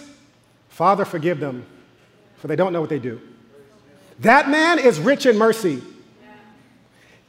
Father, 0.68 1.04
forgive 1.04 1.40
them, 1.40 1.64
for 2.36 2.48
they 2.48 2.56
don't 2.56 2.72
know 2.72 2.80
what 2.80 2.90
they 2.90 2.98
do. 2.98 3.20
That 4.20 4.50
man 4.50 4.78
is 4.78 5.00
rich 5.00 5.26
in 5.26 5.38
mercy. 5.38 5.82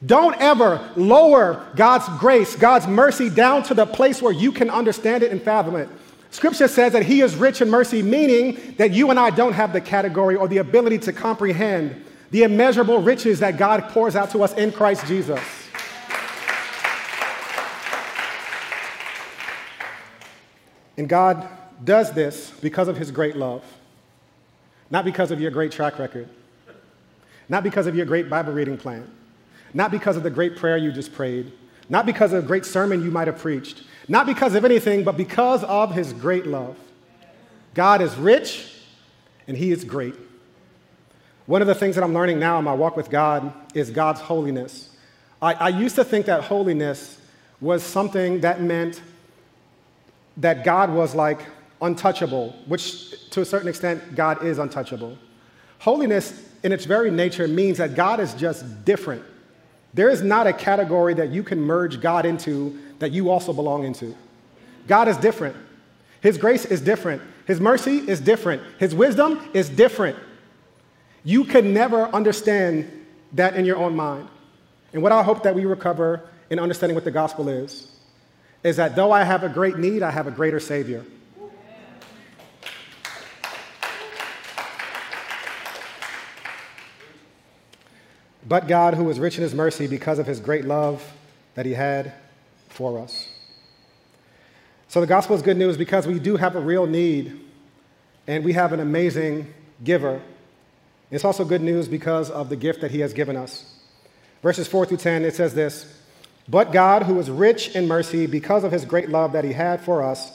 Don't 0.05 0.35
ever 0.39 0.91
lower 0.95 1.67
God's 1.75 2.07
grace, 2.19 2.55
God's 2.55 2.87
mercy 2.87 3.29
down 3.29 3.63
to 3.63 3.73
the 3.73 3.85
place 3.85 4.21
where 4.21 4.31
you 4.31 4.51
can 4.51 4.69
understand 4.69 5.23
it 5.23 5.31
and 5.31 5.41
fathom 5.41 5.75
it. 5.75 5.89
Scripture 6.31 6.67
says 6.67 6.93
that 6.93 7.03
He 7.03 7.21
is 7.21 7.35
rich 7.35 7.61
in 7.61 7.69
mercy, 7.69 8.01
meaning 8.01 8.75
that 8.77 8.91
you 8.91 9.09
and 9.09 9.19
I 9.19 9.29
don't 9.29 9.53
have 9.53 9.73
the 9.73 9.81
category 9.81 10.35
or 10.35 10.47
the 10.47 10.57
ability 10.57 10.99
to 10.99 11.13
comprehend 11.13 12.05
the 12.31 12.43
immeasurable 12.43 13.01
riches 13.01 13.39
that 13.39 13.57
God 13.57 13.89
pours 13.89 14.15
out 14.15 14.31
to 14.31 14.43
us 14.43 14.53
in 14.53 14.71
Christ 14.71 15.05
Jesus. 15.07 15.39
And 20.99 21.07
God 21.07 21.47
does 21.81 22.11
this 22.11 22.51
because 22.59 22.89
of 22.89 22.97
his 22.97 23.09
great 23.09 23.37
love, 23.37 23.63
not 24.91 25.05
because 25.05 25.31
of 25.31 25.39
your 25.39 25.49
great 25.49 25.71
track 25.71 25.97
record, 25.97 26.27
not 27.47 27.63
because 27.63 27.87
of 27.87 27.95
your 27.95 28.05
great 28.05 28.29
Bible 28.29 28.51
reading 28.51 28.77
plan, 28.77 29.09
not 29.73 29.91
because 29.91 30.17
of 30.17 30.23
the 30.23 30.29
great 30.29 30.57
prayer 30.57 30.75
you 30.75 30.91
just 30.91 31.13
prayed, 31.13 31.53
not 31.87 32.05
because 32.05 32.33
of 32.33 32.43
a 32.43 32.45
great 32.45 32.65
sermon 32.65 33.01
you 33.01 33.11
might 33.11 33.27
have 33.27 33.39
preached, 33.39 33.83
not 34.09 34.25
because 34.25 34.55
of 34.55 34.65
anything, 34.65 35.05
but 35.05 35.15
because 35.15 35.63
of 35.63 35.95
his 35.95 36.11
great 36.11 36.45
love. 36.45 36.77
God 37.75 38.01
is 38.01 38.17
rich 38.17 38.69
and 39.47 39.55
he 39.55 39.71
is 39.71 39.85
great. 39.85 40.15
One 41.45 41.61
of 41.61 41.67
the 41.69 41.75
things 41.75 41.95
that 41.95 42.03
I'm 42.03 42.13
learning 42.13 42.39
now 42.39 42.59
in 42.59 42.65
my 42.65 42.73
walk 42.73 42.97
with 42.97 43.09
God 43.09 43.53
is 43.73 43.89
God's 43.89 44.19
holiness. 44.19 44.89
I, 45.41 45.53
I 45.53 45.69
used 45.69 45.95
to 45.95 46.03
think 46.03 46.25
that 46.25 46.43
holiness 46.43 47.17
was 47.61 47.83
something 47.83 48.41
that 48.41 48.61
meant 48.61 49.01
that 50.37 50.63
God 50.63 50.93
was 50.93 51.15
like 51.15 51.41
untouchable, 51.81 52.55
which 52.67 53.29
to 53.31 53.41
a 53.41 53.45
certain 53.45 53.67
extent, 53.67 54.15
God 54.15 54.43
is 54.43 54.57
untouchable. 54.57 55.17
Holiness, 55.79 56.47
in 56.63 56.71
its 56.71 56.85
very 56.85 57.09
nature, 57.09 57.47
means 57.47 57.77
that 57.77 57.95
God 57.95 58.19
is 58.19 58.33
just 58.33 58.85
different. 58.85 59.23
There 59.93 60.09
is 60.09 60.21
not 60.21 60.45
a 60.45 60.53
category 60.53 61.13
that 61.15 61.29
you 61.29 61.41
can 61.41 61.59
merge 61.59 62.01
God 62.01 62.25
into 62.25 62.77
that 62.99 63.11
you 63.11 63.29
also 63.29 63.53
belong 63.53 63.85
into. 63.85 64.15
God 64.87 65.07
is 65.07 65.17
different. 65.17 65.55
His 66.21 66.37
grace 66.37 66.65
is 66.65 66.81
different. 66.81 67.21
His 67.45 67.59
mercy 67.59 67.97
is 67.97 68.19
different. 68.19 68.61
His 68.77 68.93
wisdom 68.93 69.49
is 69.53 69.69
different. 69.69 70.17
You 71.23 71.45
can 71.45 71.73
never 71.73 72.05
understand 72.07 73.05
that 73.33 73.55
in 73.55 73.65
your 73.65 73.77
own 73.77 73.95
mind. 73.95 74.27
And 74.93 75.01
what 75.01 75.11
I 75.11 75.23
hope 75.23 75.43
that 75.43 75.55
we 75.55 75.65
recover 75.65 76.27
in 76.49 76.59
understanding 76.59 76.95
what 76.95 77.03
the 77.03 77.11
gospel 77.11 77.47
is, 77.47 77.98
is 78.63 78.77
that 78.77 78.95
though 78.95 79.11
I 79.11 79.23
have 79.23 79.43
a 79.43 79.49
great 79.49 79.77
need, 79.77 80.03
I 80.03 80.11
have 80.11 80.27
a 80.27 80.31
greater 80.31 80.59
Savior. 80.59 81.05
But 88.47 88.67
God, 88.67 88.95
who 88.95 89.09
is 89.09 89.19
rich 89.19 89.37
in 89.37 89.43
his 89.43 89.53
mercy 89.53 89.85
because 89.85 90.17
of 90.17 90.25
his 90.25 90.39
great 90.39 90.65
love 90.65 91.13
that 91.53 91.65
he 91.65 91.73
had 91.73 92.13
for 92.69 92.97
us. 92.97 93.29
So 94.87 95.01
the 95.01 95.07
gospel 95.07 95.35
is 95.35 95.43
good 95.43 95.57
news 95.57 95.77
because 95.77 96.07
we 96.07 96.17
do 96.17 96.35
have 96.37 96.55
a 96.55 96.59
real 96.59 96.87
need 96.87 97.39
and 98.25 98.43
we 98.43 98.53
have 98.53 98.73
an 98.73 98.79
amazing 98.79 99.53
giver 99.83 100.21
it's 101.11 101.25
also 101.25 101.43
good 101.43 101.61
news 101.61 101.87
because 101.87 102.29
of 102.29 102.49
the 102.49 102.55
gift 102.55 102.81
that 102.81 102.91
he 102.91 102.99
has 102.99 103.13
given 103.13 103.35
us. 103.35 103.73
Verses 104.43 104.67
4 104.67 104.85
through 104.85 104.97
10, 104.97 105.25
it 105.25 105.35
says 105.35 105.53
this 105.53 105.98
But 106.49 106.71
God, 106.71 107.03
who 107.03 107.19
is 107.19 107.29
rich 107.29 107.75
in 107.75 107.87
mercy 107.87 108.25
because 108.25 108.63
of 108.63 108.71
his 108.71 108.85
great 108.85 109.09
love 109.09 109.33
that 109.33 109.43
he 109.43 109.53
had 109.53 109.81
for 109.81 110.01
us, 110.01 110.31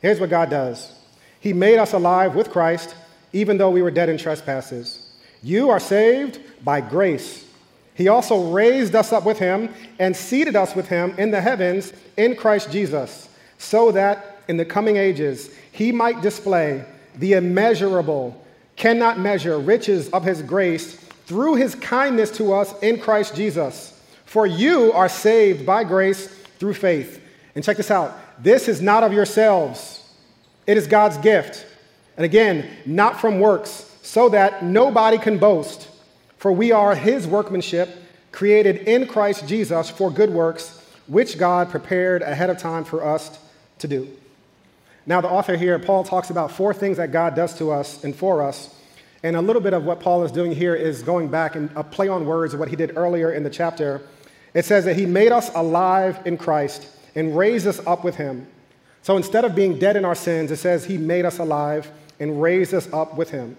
here's 0.00 0.20
what 0.20 0.30
God 0.30 0.48
does 0.48 0.92
He 1.40 1.52
made 1.52 1.78
us 1.78 1.92
alive 1.92 2.34
with 2.34 2.50
Christ, 2.50 2.94
even 3.32 3.58
though 3.58 3.70
we 3.70 3.82
were 3.82 3.90
dead 3.90 4.08
in 4.08 4.16
trespasses. 4.16 5.12
You 5.42 5.70
are 5.70 5.80
saved 5.80 6.40
by 6.64 6.80
grace. 6.80 7.44
He 7.94 8.08
also 8.08 8.50
raised 8.50 8.94
us 8.94 9.12
up 9.12 9.24
with 9.24 9.38
him 9.38 9.74
and 9.98 10.16
seated 10.16 10.56
us 10.56 10.74
with 10.74 10.86
him 10.86 11.14
in 11.18 11.30
the 11.30 11.40
heavens 11.40 11.92
in 12.16 12.36
Christ 12.36 12.70
Jesus, 12.70 13.28
so 13.58 13.90
that 13.92 14.38
in 14.48 14.56
the 14.56 14.64
coming 14.64 14.96
ages 14.96 15.50
he 15.72 15.92
might 15.92 16.22
display 16.22 16.84
the 17.16 17.34
immeasurable 17.34 18.44
cannot 18.76 19.18
measure 19.18 19.58
riches 19.58 20.08
of 20.10 20.24
his 20.24 20.42
grace 20.42 20.94
through 21.26 21.56
his 21.56 21.74
kindness 21.74 22.30
to 22.30 22.52
us 22.52 22.72
in 22.80 23.00
Christ 23.00 23.34
Jesus. 23.34 23.97
For 24.28 24.46
you 24.46 24.92
are 24.92 25.08
saved 25.08 25.64
by 25.64 25.84
grace 25.84 26.26
through 26.58 26.74
faith. 26.74 27.22
And 27.54 27.64
check 27.64 27.78
this 27.78 27.90
out 27.90 28.14
this 28.38 28.68
is 28.68 28.82
not 28.82 29.02
of 29.02 29.12
yourselves, 29.14 30.06
it 30.66 30.76
is 30.76 30.86
God's 30.86 31.16
gift. 31.16 31.64
And 32.18 32.26
again, 32.26 32.68
not 32.84 33.20
from 33.20 33.40
works, 33.40 33.96
so 34.02 34.28
that 34.28 34.62
nobody 34.62 35.16
can 35.16 35.38
boast. 35.38 35.88
For 36.36 36.52
we 36.52 36.72
are 36.72 36.94
his 36.94 37.26
workmanship, 37.26 37.88
created 38.30 38.88
in 38.88 39.06
Christ 39.06 39.48
Jesus 39.48 39.88
for 39.88 40.10
good 40.10 40.30
works, 40.30 40.84
which 41.06 41.38
God 41.38 41.70
prepared 41.70 42.20
ahead 42.20 42.50
of 42.50 42.58
time 42.58 42.84
for 42.84 43.02
us 43.06 43.38
to 43.78 43.88
do. 43.88 44.08
Now, 45.06 45.22
the 45.22 45.28
author 45.28 45.56
here, 45.56 45.78
Paul, 45.78 46.04
talks 46.04 46.28
about 46.28 46.52
four 46.52 46.74
things 46.74 46.98
that 46.98 47.12
God 47.12 47.34
does 47.34 47.56
to 47.58 47.70
us 47.70 48.04
and 48.04 48.14
for 48.14 48.42
us. 48.42 48.74
And 49.22 49.36
a 49.36 49.40
little 49.40 49.62
bit 49.62 49.72
of 49.72 49.84
what 49.84 50.00
Paul 50.00 50.22
is 50.24 50.30
doing 50.30 50.52
here 50.52 50.74
is 50.74 51.02
going 51.02 51.28
back 51.28 51.56
and 51.56 51.70
a 51.74 51.82
play 51.82 52.08
on 52.08 52.26
words 52.26 52.52
of 52.52 52.60
what 52.60 52.68
he 52.68 52.76
did 52.76 52.96
earlier 52.96 53.32
in 53.32 53.42
the 53.42 53.50
chapter. 53.50 54.02
It 54.58 54.64
says 54.64 54.86
that 54.86 54.96
he 54.96 55.06
made 55.06 55.30
us 55.30 55.52
alive 55.54 56.18
in 56.24 56.36
Christ 56.36 56.88
and 57.14 57.36
raised 57.36 57.64
us 57.64 57.78
up 57.86 58.02
with 58.02 58.16
him. 58.16 58.44
So 59.02 59.16
instead 59.16 59.44
of 59.44 59.54
being 59.54 59.78
dead 59.78 59.94
in 59.94 60.04
our 60.04 60.16
sins, 60.16 60.50
it 60.50 60.56
says 60.56 60.84
he 60.84 60.98
made 60.98 61.24
us 61.24 61.38
alive 61.38 61.88
and 62.18 62.42
raised 62.42 62.74
us 62.74 62.92
up 62.92 63.16
with 63.16 63.30
him. 63.30 63.56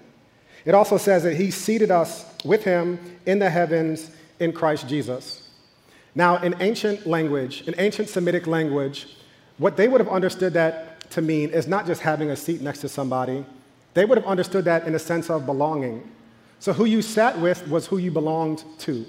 It 0.65 0.75
also 0.75 0.97
says 0.97 1.23
that 1.23 1.37
he 1.37 1.51
seated 1.51 1.89
us 1.89 2.25
with 2.43 2.65
him 2.65 2.99
in 3.25 3.39
the 3.39 3.49
heavens 3.49 4.11
in 4.41 4.51
Christ 4.51 4.89
Jesus. 4.89 5.47
Now, 6.15 6.35
in 6.39 6.53
ancient 6.59 7.07
language, 7.07 7.61
in 7.61 7.75
ancient 7.77 8.09
Semitic 8.09 8.45
language, 8.45 9.07
what 9.57 9.77
they 9.77 9.87
would 9.87 10.01
have 10.01 10.09
understood 10.09 10.51
that 10.55 11.09
to 11.11 11.21
mean 11.21 11.51
is 11.51 11.65
not 11.65 11.85
just 11.85 12.01
having 12.01 12.29
a 12.29 12.35
seat 12.35 12.59
next 12.59 12.81
to 12.81 12.89
somebody. 12.89 13.45
They 13.93 14.03
would 14.03 14.17
have 14.17 14.27
understood 14.27 14.65
that 14.65 14.85
in 14.85 14.93
a 14.95 14.99
sense 14.99 15.29
of 15.29 15.45
belonging. 15.45 16.11
So 16.59 16.73
who 16.73 16.83
you 16.83 17.01
sat 17.01 17.39
with 17.39 17.65
was 17.69 17.87
who 17.87 17.99
you 17.99 18.11
belonged 18.11 18.65
to. 18.79 19.05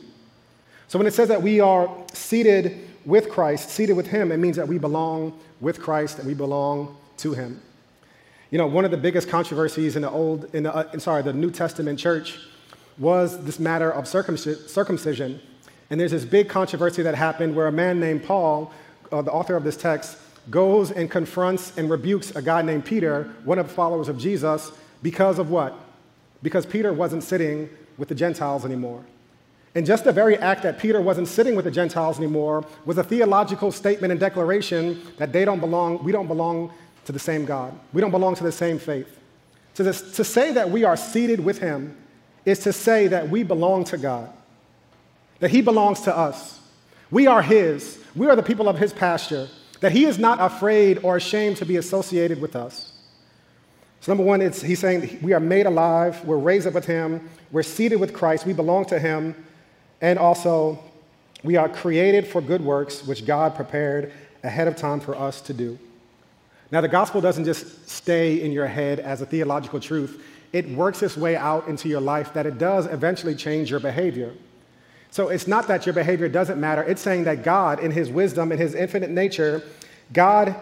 So 0.90 0.98
when 0.98 1.07
it 1.07 1.14
says 1.14 1.29
that 1.29 1.40
we 1.40 1.61
are 1.61 1.88
seated 2.12 2.88
with 3.05 3.31
Christ, 3.31 3.70
seated 3.70 3.92
with 3.92 4.09
Him, 4.09 4.33
it 4.33 4.38
means 4.38 4.57
that 4.57 4.66
we 4.66 4.76
belong 4.76 5.38
with 5.61 5.81
Christ 5.81 6.18
and 6.18 6.26
we 6.26 6.35
belong 6.35 6.96
to 7.18 7.33
Him. 7.33 7.62
You 8.50 8.59
know, 8.59 8.66
one 8.66 8.85
of 8.85 8.90
the 8.90 8.96
biggest 8.96 9.29
controversies 9.29 9.94
in 9.94 10.03
the 10.03 10.11
old, 10.11 10.53
in 10.53 10.64
the, 10.64 10.74
uh, 10.74 10.98
sorry, 10.98 11.22
the 11.22 11.33
New 11.33 11.53
Testament 11.53 11.96
church 11.96 12.40
was 12.98 13.40
this 13.44 13.61
matter 13.61 13.88
of 13.88 14.09
circumcision. 14.09 15.40
And 15.90 16.00
there's 16.00 16.11
this 16.11 16.24
big 16.24 16.48
controversy 16.48 17.03
that 17.03 17.14
happened 17.14 17.55
where 17.55 17.68
a 17.68 17.72
man 17.72 18.00
named 18.00 18.24
Paul 18.24 18.72
uh, 19.12 19.22
the 19.22 19.31
author 19.31 19.55
of 19.55 19.62
this 19.62 19.76
text, 19.76 20.18
goes 20.50 20.90
and 20.90 21.09
confronts 21.09 21.72
and 21.79 21.88
rebukes 21.88 22.35
a 22.35 22.42
guy 22.42 22.62
named 22.62 22.85
Peter, 22.85 23.33
one 23.44 23.61
of 23.61 23.68
the 23.68 23.74
followers 23.74 24.09
of 24.09 24.18
Jesus, 24.18 24.72
because 25.05 25.38
of 25.38 25.50
what? 25.50 25.79
Because 26.42 26.66
Peter 26.66 26.92
wasn't 26.92 27.22
sitting 27.22 27.68
with 27.96 28.09
the 28.09 28.14
Gentiles 28.16 28.64
anymore. 28.64 29.05
And 29.74 29.87
just 29.87 30.04
the 30.04 30.12
very 30.12 30.37
act 30.37 30.62
that 30.64 30.78
Peter 30.78 31.00
wasn't 31.00 31.28
sitting 31.28 31.54
with 31.54 31.64
the 31.64 31.70
Gentiles 31.70 32.18
anymore 32.18 32.64
was 32.85 32.98
a 32.98 33.04
theological 33.04 33.70
statement 33.70 34.11
and 34.11 34.18
declaration 34.18 35.00
that 35.18 35.33
they 35.33 35.44
don't 35.44 35.61
belong, 35.61 36.02
we 36.02 36.11
don't 36.11 36.26
belong 36.26 36.72
to 37.04 37.12
the 37.12 37.18
same 37.18 37.44
God. 37.44 37.78
We 37.92 38.00
don't 38.00 38.11
belong 38.11 38.35
to 38.37 38.42
the 38.42 38.52
same 38.52 38.78
faith. 38.78 39.18
To, 39.74 39.85
this, 39.85 40.16
to 40.16 40.24
say 40.24 40.52
that 40.52 40.70
we 40.70 40.83
are 40.85 40.96
seated 40.96 41.40
with 41.40 41.59
him 41.59 41.96
is 42.44 42.59
to 42.61 42.72
say 42.72 43.06
that 43.09 43.28
we 43.28 43.42
belong 43.44 43.85
to 43.85 43.98
God, 43.98 44.33
that 45.38 45.50
he 45.50 45.61
belongs 45.61 46.00
to 46.02 46.16
us. 46.16 46.61
We 47.11 47.26
are 47.26 47.42
his. 47.42 47.98
We 48.16 48.26
are 48.26 48.37
the 48.37 48.42
people 48.42 48.68
of 48.68 48.78
his 48.78 48.92
pasture, 48.92 49.48
that 49.80 49.92
he 49.92 50.04
is 50.04 50.18
not 50.18 50.40
afraid 50.40 50.98
or 51.04 51.16
ashamed 51.16 51.59
to 51.59 51.64
be 51.64 51.76
associated 51.76 52.40
with 52.40 52.56
us. 52.56 52.92
So, 54.00 54.12
number 54.12 54.24
one, 54.24 54.40
he's 54.40 54.78
saying 54.78 55.18
we 55.22 55.35
are 55.35 55.40
made 55.40 55.66
alive, 55.66 56.24
we're 56.24 56.38
raised 56.38 56.66
up 56.66 56.74
with 56.74 56.87
him, 56.87 57.28
we're 57.52 57.62
seated 57.62 58.00
with 58.00 58.14
Christ, 58.14 58.46
we 58.46 58.54
belong 58.54 58.87
to 58.87 58.98
him, 58.98 59.35
and 60.01 60.19
also 60.19 60.79
we 61.43 61.57
are 61.57 61.69
created 61.69 62.27
for 62.27 62.41
good 62.41 62.63
works 62.63 63.07
which 63.07 63.27
God 63.27 63.55
prepared 63.55 64.13
ahead 64.43 64.69
of 64.69 64.77
time 64.77 65.01
for 65.01 65.15
us 65.15 65.41
to 65.43 65.55
do. 65.55 65.79
Now, 66.71 66.81
the 66.81 66.89
gospel 66.89 67.21
doesn't 67.21 67.45
just 67.45 67.89
stay 67.89 68.43
in 68.43 68.53
your 68.53 68.67
head 68.67 69.01
as 69.01 69.21
a 69.21 69.27
theological 69.27 69.81
truth, 69.81 70.23
it 70.53 70.69
works 70.71 71.03
its 71.03 71.17
way 71.17 71.37
out 71.37 71.69
into 71.69 71.89
your 71.89 72.01
life 72.01 72.33
that 72.35 72.47
it 72.47 72.59
does 72.59 72.87
eventually 72.87 73.35
change 73.35 73.71
your 73.71 73.81
behavior. 73.81 74.33
So 75.13 75.29
it's 75.29 75.47
not 75.47 75.67
that 75.69 75.87
your 75.87 75.93
behavior 75.93 76.29
doesn't 76.29 76.61
matter, 76.61 76.83
it's 76.83 77.03
saying 77.03 77.25
that 77.25 77.43
God, 77.43 77.81
in 77.81 77.91
His 77.91 78.11
wisdom, 78.11 78.53
in 78.53 78.59
His 78.59 78.75
infinite 78.75 79.11
nature, 79.11 79.63
God, 80.13 80.55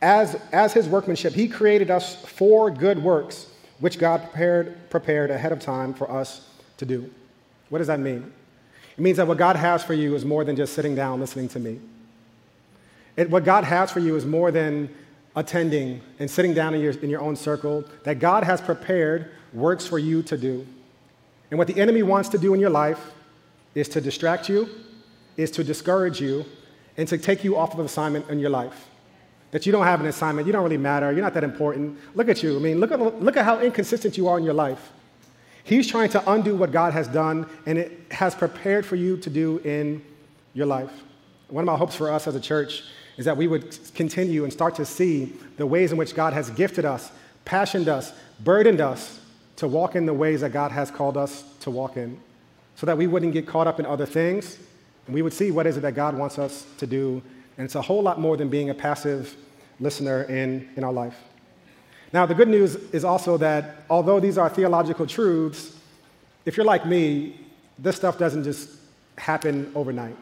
as, 0.00 0.36
as 0.52 0.72
His 0.72 0.88
workmanship, 0.88 1.32
He 1.32 1.48
created 1.48 1.90
us 1.90 2.16
for 2.24 2.70
good 2.70 3.02
works, 3.02 3.48
which 3.80 3.98
God 3.98 4.22
prepared, 4.22 4.90
prepared 4.90 5.30
ahead 5.30 5.52
of 5.52 5.58
time 5.58 5.94
for 5.94 6.10
us 6.10 6.48
to 6.76 6.86
do. 6.86 7.10
What 7.68 7.78
does 7.78 7.88
that 7.88 8.00
mean? 8.00 8.32
It 8.96 9.00
means 9.00 9.16
that 9.16 9.26
what 9.26 9.38
God 9.38 9.56
has 9.56 9.82
for 9.82 9.94
you 9.94 10.14
is 10.14 10.24
more 10.24 10.44
than 10.44 10.56
just 10.56 10.74
sitting 10.74 10.94
down 10.94 11.20
listening 11.20 11.48
to 11.50 11.58
me. 11.58 11.80
It, 13.16 13.30
what 13.30 13.44
God 13.44 13.64
has 13.64 13.90
for 13.90 14.00
you 14.00 14.16
is 14.16 14.24
more 14.24 14.50
than 14.50 14.94
attending 15.34 16.00
and 16.18 16.30
sitting 16.30 16.54
down 16.54 16.74
in 16.74 16.80
your, 16.80 16.92
in 17.00 17.08
your 17.08 17.20
own 17.20 17.36
circle, 17.36 17.84
that 18.04 18.18
God 18.18 18.44
has 18.44 18.60
prepared 18.60 19.30
works 19.52 19.86
for 19.86 19.98
you 19.98 20.22
to 20.24 20.36
do. 20.36 20.66
And 21.50 21.58
what 21.58 21.68
the 21.68 21.78
enemy 21.78 22.02
wants 22.02 22.28
to 22.30 22.38
do 22.38 22.54
in 22.54 22.60
your 22.60 22.70
life 22.70 23.12
is 23.74 23.88
to 23.90 24.00
distract 24.00 24.48
you, 24.48 24.68
is 25.36 25.50
to 25.52 25.64
discourage 25.64 26.20
you, 26.20 26.44
and 26.96 27.08
to 27.08 27.16
take 27.16 27.44
you 27.44 27.56
off 27.56 27.74
of 27.74 27.80
assignment 27.80 28.28
in 28.28 28.38
your 28.38 28.50
life. 28.50 28.88
That 29.50 29.66
you 29.66 29.72
don't 29.72 29.84
have 29.84 30.00
an 30.00 30.06
assignment, 30.06 30.46
you 30.46 30.52
don't 30.52 30.62
really 30.62 30.78
matter, 30.78 31.12
you're 31.12 31.22
not 31.22 31.34
that 31.34 31.44
important. 31.44 31.98
Look 32.14 32.28
at 32.28 32.42
you. 32.42 32.56
I 32.56 32.60
mean, 32.60 32.80
look 32.80 32.92
at, 32.92 33.22
look 33.22 33.36
at 33.36 33.44
how 33.44 33.60
inconsistent 33.60 34.16
you 34.16 34.28
are 34.28 34.38
in 34.38 34.44
your 34.44 34.54
life. 34.54 34.92
He's 35.64 35.86
trying 35.86 36.10
to 36.10 36.30
undo 36.30 36.56
what 36.56 36.72
God 36.72 36.92
has 36.92 37.08
done 37.08 37.48
and 37.66 37.78
it 37.78 38.00
has 38.10 38.34
prepared 38.34 38.84
for 38.84 38.96
you 38.96 39.16
to 39.18 39.30
do 39.30 39.58
in 39.58 40.04
your 40.54 40.66
life. 40.66 40.90
One 41.48 41.62
of 41.62 41.66
my 41.66 41.76
hopes 41.76 41.94
for 41.94 42.10
us 42.10 42.26
as 42.26 42.34
a 42.34 42.40
church 42.40 42.82
is 43.16 43.24
that 43.26 43.36
we 43.36 43.46
would 43.46 43.78
continue 43.94 44.44
and 44.44 44.52
start 44.52 44.74
to 44.76 44.84
see 44.84 45.32
the 45.56 45.66
ways 45.66 45.92
in 45.92 45.98
which 45.98 46.14
God 46.14 46.32
has 46.32 46.50
gifted 46.50 46.84
us, 46.84 47.12
passioned 47.44 47.88
us, 47.88 48.12
burdened 48.40 48.80
us 48.80 49.20
to 49.56 49.68
walk 49.68 49.94
in 49.94 50.06
the 50.06 50.14
ways 50.14 50.40
that 50.40 50.50
God 50.50 50.72
has 50.72 50.90
called 50.90 51.16
us 51.16 51.44
to 51.60 51.70
walk 51.70 51.96
in, 51.96 52.18
so 52.74 52.86
that 52.86 52.96
we 52.96 53.06
wouldn't 53.06 53.32
get 53.32 53.46
caught 53.46 53.66
up 53.66 53.78
in 53.78 53.86
other 53.86 54.06
things, 54.06 54.58
and 55.06 55.14
we 55.14 55.22
would 55.22 55.32
see 55.32 55.50
what 55.50 55.66
is 55.66 55.76
it 55.76 55.80
that 55.80 55.94
God 55.94 56.16
wants 56.16 56.38
us 56.38 56.66
to 56.78 56.86
do. 56.86 57.22
And 57.58 57.64
it's 57.66 57.74
a 57.74 57.82
whole 57.82 58.02
lot 58.02 58.18
more 58.18 58.36
than 58.36 58.48
being 58.48 58.70
a 58.70 58.74
passive 58.74 59.36
listener 59.78 60.22
in, 60.24 60.68
in 60.76 60.84
our 60.84 60.92
life. 60.92 61.16
Now, 62.12 62.26
the 62.26 62.34
good 62.34 62.48
news 62.48 62.76
is 62.92 63.04
also 63.04 63.36
that 63.38 63.84
although 63.88 64.20
these 64.20 64.36
are 64.36 64.48
theological 64.48 65.06
truths, 65.06 65.76
if 66.44 66.56
you're 66.56 66.66
like 66.66 66.84
me, 66.84 67.40
this 67.78 67.96
stuff 67.96 68.18
doesn't 68.18 68.44
just 68.44 68.70
happen 69.16 69.72
overnight 69.74 70.16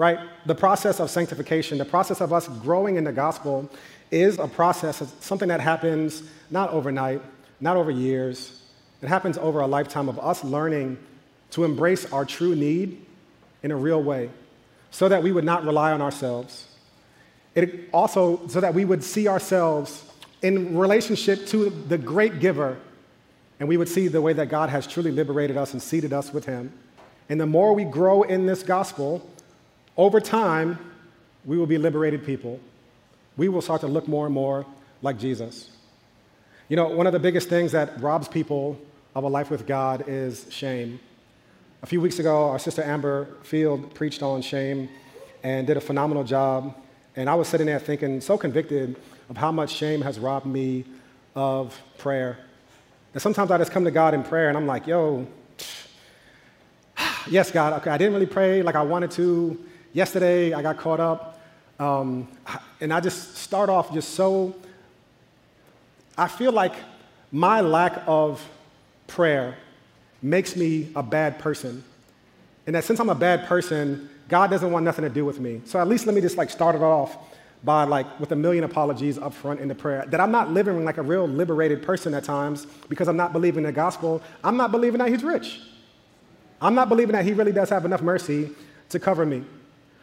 right? 0.00 0.18
The 0.46 0.54
process 0.54 0.98
of 0.98 1.10
sanctification, 1.10 1.76
the 1.76 1.84
process 1.84 2.22
of 2.22 2.32
us 2.32 2.48
growing 2.48 2.96
in 2.96 3.04
the 3.04 3.12
gospel 3.12 3.68
is 4.10 4.38
a 4.38 4.48
process, 4.48 5.02
something 5.20 5.48
that 5.48 5.60
happens 5.60 6.22
not 6.50 6.70
overnight, 6.70 7.20
not 7.60 7.76
over 7.76 7.90
years. 7.90 8.62
It 9.02 9.08
happens 9.08 9.36
over 9.36 9.60
a 9.60 9.66
lifetime 9.66 10.08
of 10.08 10.18
us 10.18 10.42
learning 10.42 10.96
to 11.50 11.64
embrace 11.64 12.10
our 12.14 12.24
true 12.24 12.54
need 12.54 13.04
in 13.62 13.72
a 13.72 13.76
real 13.76 14.02
way 14.02 14.30
so 14.90 15.06
that 15.06 15.22
we 15.22 15.32
would 15.32 15.44
not 15.44 15.66
rely 15.66 15.92
on 15.92 16.00
ourselves. 16.00 16.66
It 17.54 17.90
also, 17.92 18.46
so 18.48 18.58
that 18.58 18.72
we 18.72 18.86
would 18.86 19.04
see 19.04 19.28
ourselves 19.28 20.09
in 20.42 20.76
relationship 20.76 21.46
to 21.48 21.70
the 21.70 21.98
great 21.98 22.40
giver 22.40 22.78
and 23.60 23.68
we 23.68 23.76
would 23.76 23.88
see 23.88 24.08
the 24.08 24.22
way 24.22 24.32
that 24.32 24.48
God 24.48 24.70
has 24.70 24.86
truly 24.86 25.10
liberated 25.10 25.58
us 25.58 25.74
and 25.74 25.82
seated 25.82 26.14
us 26.14 26.32
with 26.32 26.46
Him. 26.46 26.72
And 27.28 27.38
the 27.38 27.46
more 27.46 27.74
we 27.74 27.84
grow 27.84 28.22
in 28.22 28.46
this 28.46 28.62
gospel, 28.62 29.28
over 29.98 30.18
time, 30.18 30.78
we 31.44 31.58
will 31.58 31.66
be 31.66 31.76
liberated 31.76 32.24
people. 32.24 32.58
We 33.36 33.50
will 33.50 33.60
start 33.60 33.82
to 33.82 33.86
look 33.86 34.08
more 34.08 34.24
and 34.24 34.34
more 34.34 34.64
like 35.02 35.18
Jesus. 35.18 35.70
You 36.68 36.76
know, 36.76 36.88
one 36.88 37.06
of 37.06 37.12
the 37.12 37.18
biggest 37.18 37.50
things 37.50 37.72
that 37.72 38.00
robs 38.00 38.28
people 38.28 38.80
of 39.14 39.24
a 39.24 39.28
life 39.28 39.50
with 39.50 39.66
God 39.66 40.04
is 40.06 40.46
shame. 40.50 40.98
A 41.82 41.86
few 41.86 42.00
weeks 42.00 42.18
ago, 42.18 42.48
our 42.48 42.58
sister 42.58 42.82
Amber 42.82 43.28
Field 43.42 43.94
preached 43.94 44.22
on 44.22 44.40
shame 44.40 44.88
and 45.42 45.66
did 45.66 45.76
a 45.76 45.80
phenomenal 45.80 46.24
job. 46.24 46.74
And 47.14 47.28
I 47.28 47.34
was 47.34 47.48
sitting 47.48 47.66
there 47.66 47.78
thinking, 47.78 48.20
so 48.22 48.38
convicted 48.38 48.96
of 49.30 49.36
how 49.36 49.52
much 49.52 49.70
shame 49.70 50.02
has 50.02 50.18
robbed 50.18 50.44
me 50.44 50.84
of 51.36 51.80
prayer. 51.98 52.36
And 53.14 53.22
sometimes 53.22 53.52
I 53.52 53.58
just 53.58 53.70
come 53.70 53.84
to 53.84 53.90
God 53.92 54.12
in 54.12 54.24
prayer 54.24 54.48
and 54.48 54.58
I'm 54.58 54.66
like, 54.66 54.88
yo, 54.88 55.26
yes, 57.30 57.50
God, 57.52 57.72
okay, 57.74 57.90
I 57.90 57.96
didn't 57.96 58.12
really 58.12 58.26
pray 58.26 58.62
like 58.62 58.74
I 58.74 58.82
wanted 58.82 59.12
to. 59.12 59.64
Yesterday, 59.92 60.52
I 60.52 60.62
got 60.62 60.78
caught 60.78 61.00
up, 61.00 61.40
um, 61.80 62.28
and 62.80 62.92
I 62.92 63.00
just 63.00 63.36
start 63.36 63.68
off 63.68 63.92
just 63.92 64.10
so. 64.10 64.54
I 66.16 66.28
feel 66.28 66.52
like 66.52 66.74
my 67.32 67.60
lack 67.60 68.02
of 68.06 68.46
prayer 69.08 69.56
makes 70.22 70.54
me 70.54 70.90
a 70.94 71.02
bad 71.02 71.40
person. 71.40 71.82
And 72.66 72.76
that 72.76 72.84
since 72.84 73.00
I'm 73.00 73.08
a 73.08 73.16
bad 73.16 73.46
person, 73.46 74.08
God 74.28 74.50
doesn't 74.50 74.70
want 74.70 74.84
nothing 74.84 75.02
to 75.02 75.10
do 75.10 75.24
with 75.24 75.40
me. 75.40 75.60
So 75.64 75.80
at 75.80 75.88
least 75.88 76.06
let 76.06 76.14
me 76.14 76.20
just 76.20 76.36
like 76.36 76.50
start 76.50 76.76
it 76.76 76.82
off 76.82 77.16
by 77.62 77.84
like 77.84 78.18
with 78.18 78.32
a 78.32 78.36
million 78.36 78.64
apologies 78.64 79.18
up 79.18 79.34
front 79.34 79.60
in 79.60 79.68
the 79.68 79.74
prayer. 79.74 80.04
That 80.08 80.20
I'm 80.20 80.30
not 80.30 80.50
living 80.50 80.84
like 80.84 80.96
a 80.98 81.02
real 81.02 81.26
liberated 81.26 81.82
person 81.82 82.14
at 82.14 82.24
times 82.24 82.66
because 82.88 83.08
I'm 83.08 83.16
not 83.16 83.32
believing 83.32 83.64
the 83.64 83.72
gospel. 83.72 84.22
I'm 84.42 84.56
not 84.56 84.70
believing 84.70 84.98
that 84.98 85.08
he's 85.08 85.22
rich. 85.22 85.60
I'm 86.62 86.74
not 86.74 86.88
believing 86.88 87.12
that 87.12 87.24
he 87.24 87.32
really 87.32 87.52
does 87.52 87.70
have 87.70 87.84
enough 87.84 88.02
mercy 88.02 88.50
to 88.90 88.98
cover 88.98 89.24
me. 89.24 89.44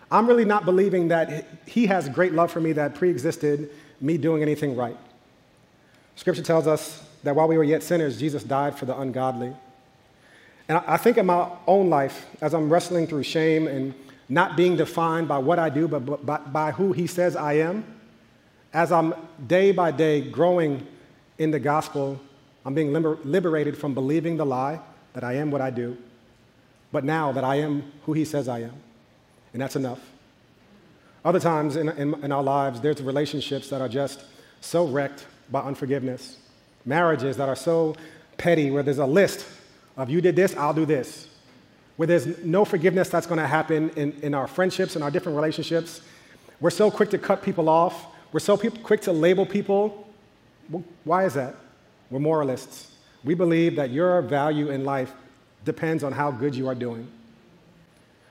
I'm 0.10 0.28
really 0.28 0.46
not 0.46 0.66
believing 0.66 1.10
that 1.10 1.46
He 1.66 1.88
has 1.88 2.08
great 2.10 2.34
love 2.34 2.52
for 2.52 2.62
me 2.62 2.72
that 2.74 2.96
pre 2.96 3.10
existed 3.10 3.70
me 4.00 4.18
doing 4.18 4.42
anything 4.42 4.76
right. 4.76 4.98
Scripture 6.16 6.44
tells 6.44 6.68
us 6.68 7.04
that 7.24 7.36
while 7.36 7.48
we 7.48 7.58
were 7.58 7.64
yet 7.64 7.84
sinners, 7.84 8.20
Jesus 8.20 8.44
died 8.44 8.78
for 8.78 8.86
the 8.86 8.98
ungodly. 8.98 9.54
And 10.70 10.78
I 10.80 10.98
think 10.98 11.18
in 11.18 11.26
my 11.26 11.50
own 11.66 11.90
life, 11.90 12.26
as 12.42 12.54
I'm 12.54 12.72
wrestling 12.72 13.08
through 13.08 13.24
shame 13.24 13.68
and 13.68 13.94
not 14.30 14.58
being 14.58 14.76
defined 14.76 15.28
by 15.28 15.38
what 15.38 15.60
I 15.60 15.70
do, 15.70 15.88
but 15.88 16.26
by, 16.26 16.38
by 16.38 16.72
who 16.72 16.92
He 16.92 17.08
says 17.08 17.36
I 17.36 17.54
am, 17.54 17.86
as 18.74 18.92
I'm 18.92 19.14
day 19.48 19.72
by 19.72 19.92
day 19.92 20.22
growing 20.22 20.86
in 21.38 21.52
the 21.52 21.60
gospel, 21.60 22.20
I'm 22.66 22.74
being 22.74 22.92
liber- 22.92 23.18
liberated 23.24 23.78
from 23.78 23.94
believing 23.94 24.38
the 24.38 24.46
lie 24.46 24.80
that 25.14 25.24
I 25.24 25.34
am 25.34 25.52
what 25.52 25.62
I 25.62 25.70
do, 25.70 25.98
but 26.92 27.04
now 27.04 27.32
that 27.32 27.44
I 27.44 27.56
am 27.56 27.92
who 28.06 28.14
He 28.14 28.26
says 28.26 28.48
I 28.48 28.60
am. 28.60 28.74
And 29.54 29.62
that's 29.62 29.76
enough. 29.76 30.00
Other 31.24 31.40
times 31.40 31.76
in, 31.76 31.90
in, 31.90 32.14
in, 32.24 32.32
our 32.32 32.44
lives, 32.44 32.80
there's 32.82 33.02
relationships 33.02 33.70
that 33.70 33.82
are 33.82 33.90
just 33.90 34.24
so 34.62 34.86
wrecked 34.86 35.26
by 35.52 35.62
unforgiveness, 35.62 36.38
marriages 36.86 37.38
that 37.38 37.50
are 37.50 37.56
so 37.56 37.96
petty, 38.38 38.70
where 38.70 38.84
there's 38.84 38.98
a 38.98 39.06
list 39.06 39.46
of 39.96 40.10
you 40.10 40.22
did 40.22 40.36
this, 40.36 40.56
I'll 40.56 40.74
do 40.74 40.86
this, 40.86 41.28
where 41.98 42.08
there's 42.08 42.44
no 42.44 42.64
forgiveness 42.64 43.10
that's 43.10 43.28
going 43.28 43.40
to 43.40 43.48
happen 43.48 43.90
in, 43.92 44.14
in 44.22 44.34
our 44.34 44.48
friendships 44.48 44.96
and 44.96 45.04
our 45.04 45.12
different 45.12 45.36
relationships. 45.36 46.02
We're 46.60 46.70
so 46.70 46.90
quick 46.90 47.10
to 47.10 47.18
cut 47.18 47.44
people 47.44 47.68
off, 47.70 48.06
we're 48.32 48.40
so 48.40 48.56
pe- 48.58 48.70
quick 48.70 49.02
to 49.02 49.12
label 49.12 49.46
people. 49.46 50.08
Why 51.04 51.26
is 51.26 51.34
that? 51.34 51.56
We're 52.10 52.20
moralists. 52.20 52.92
We 53.24 53.34
believe 53.34 53.76
that 53.78 53.90
your 53.90 54.22
value 54.22 54.70
in 54.70 54.86
life 54.86 55.14
depends 55.66 56.04
on 56.04 56.14
how 56.14 56.32
good 56.32 56.56
you 56.56 56.68
are 56.68 56.76
doing. 56.76 57.08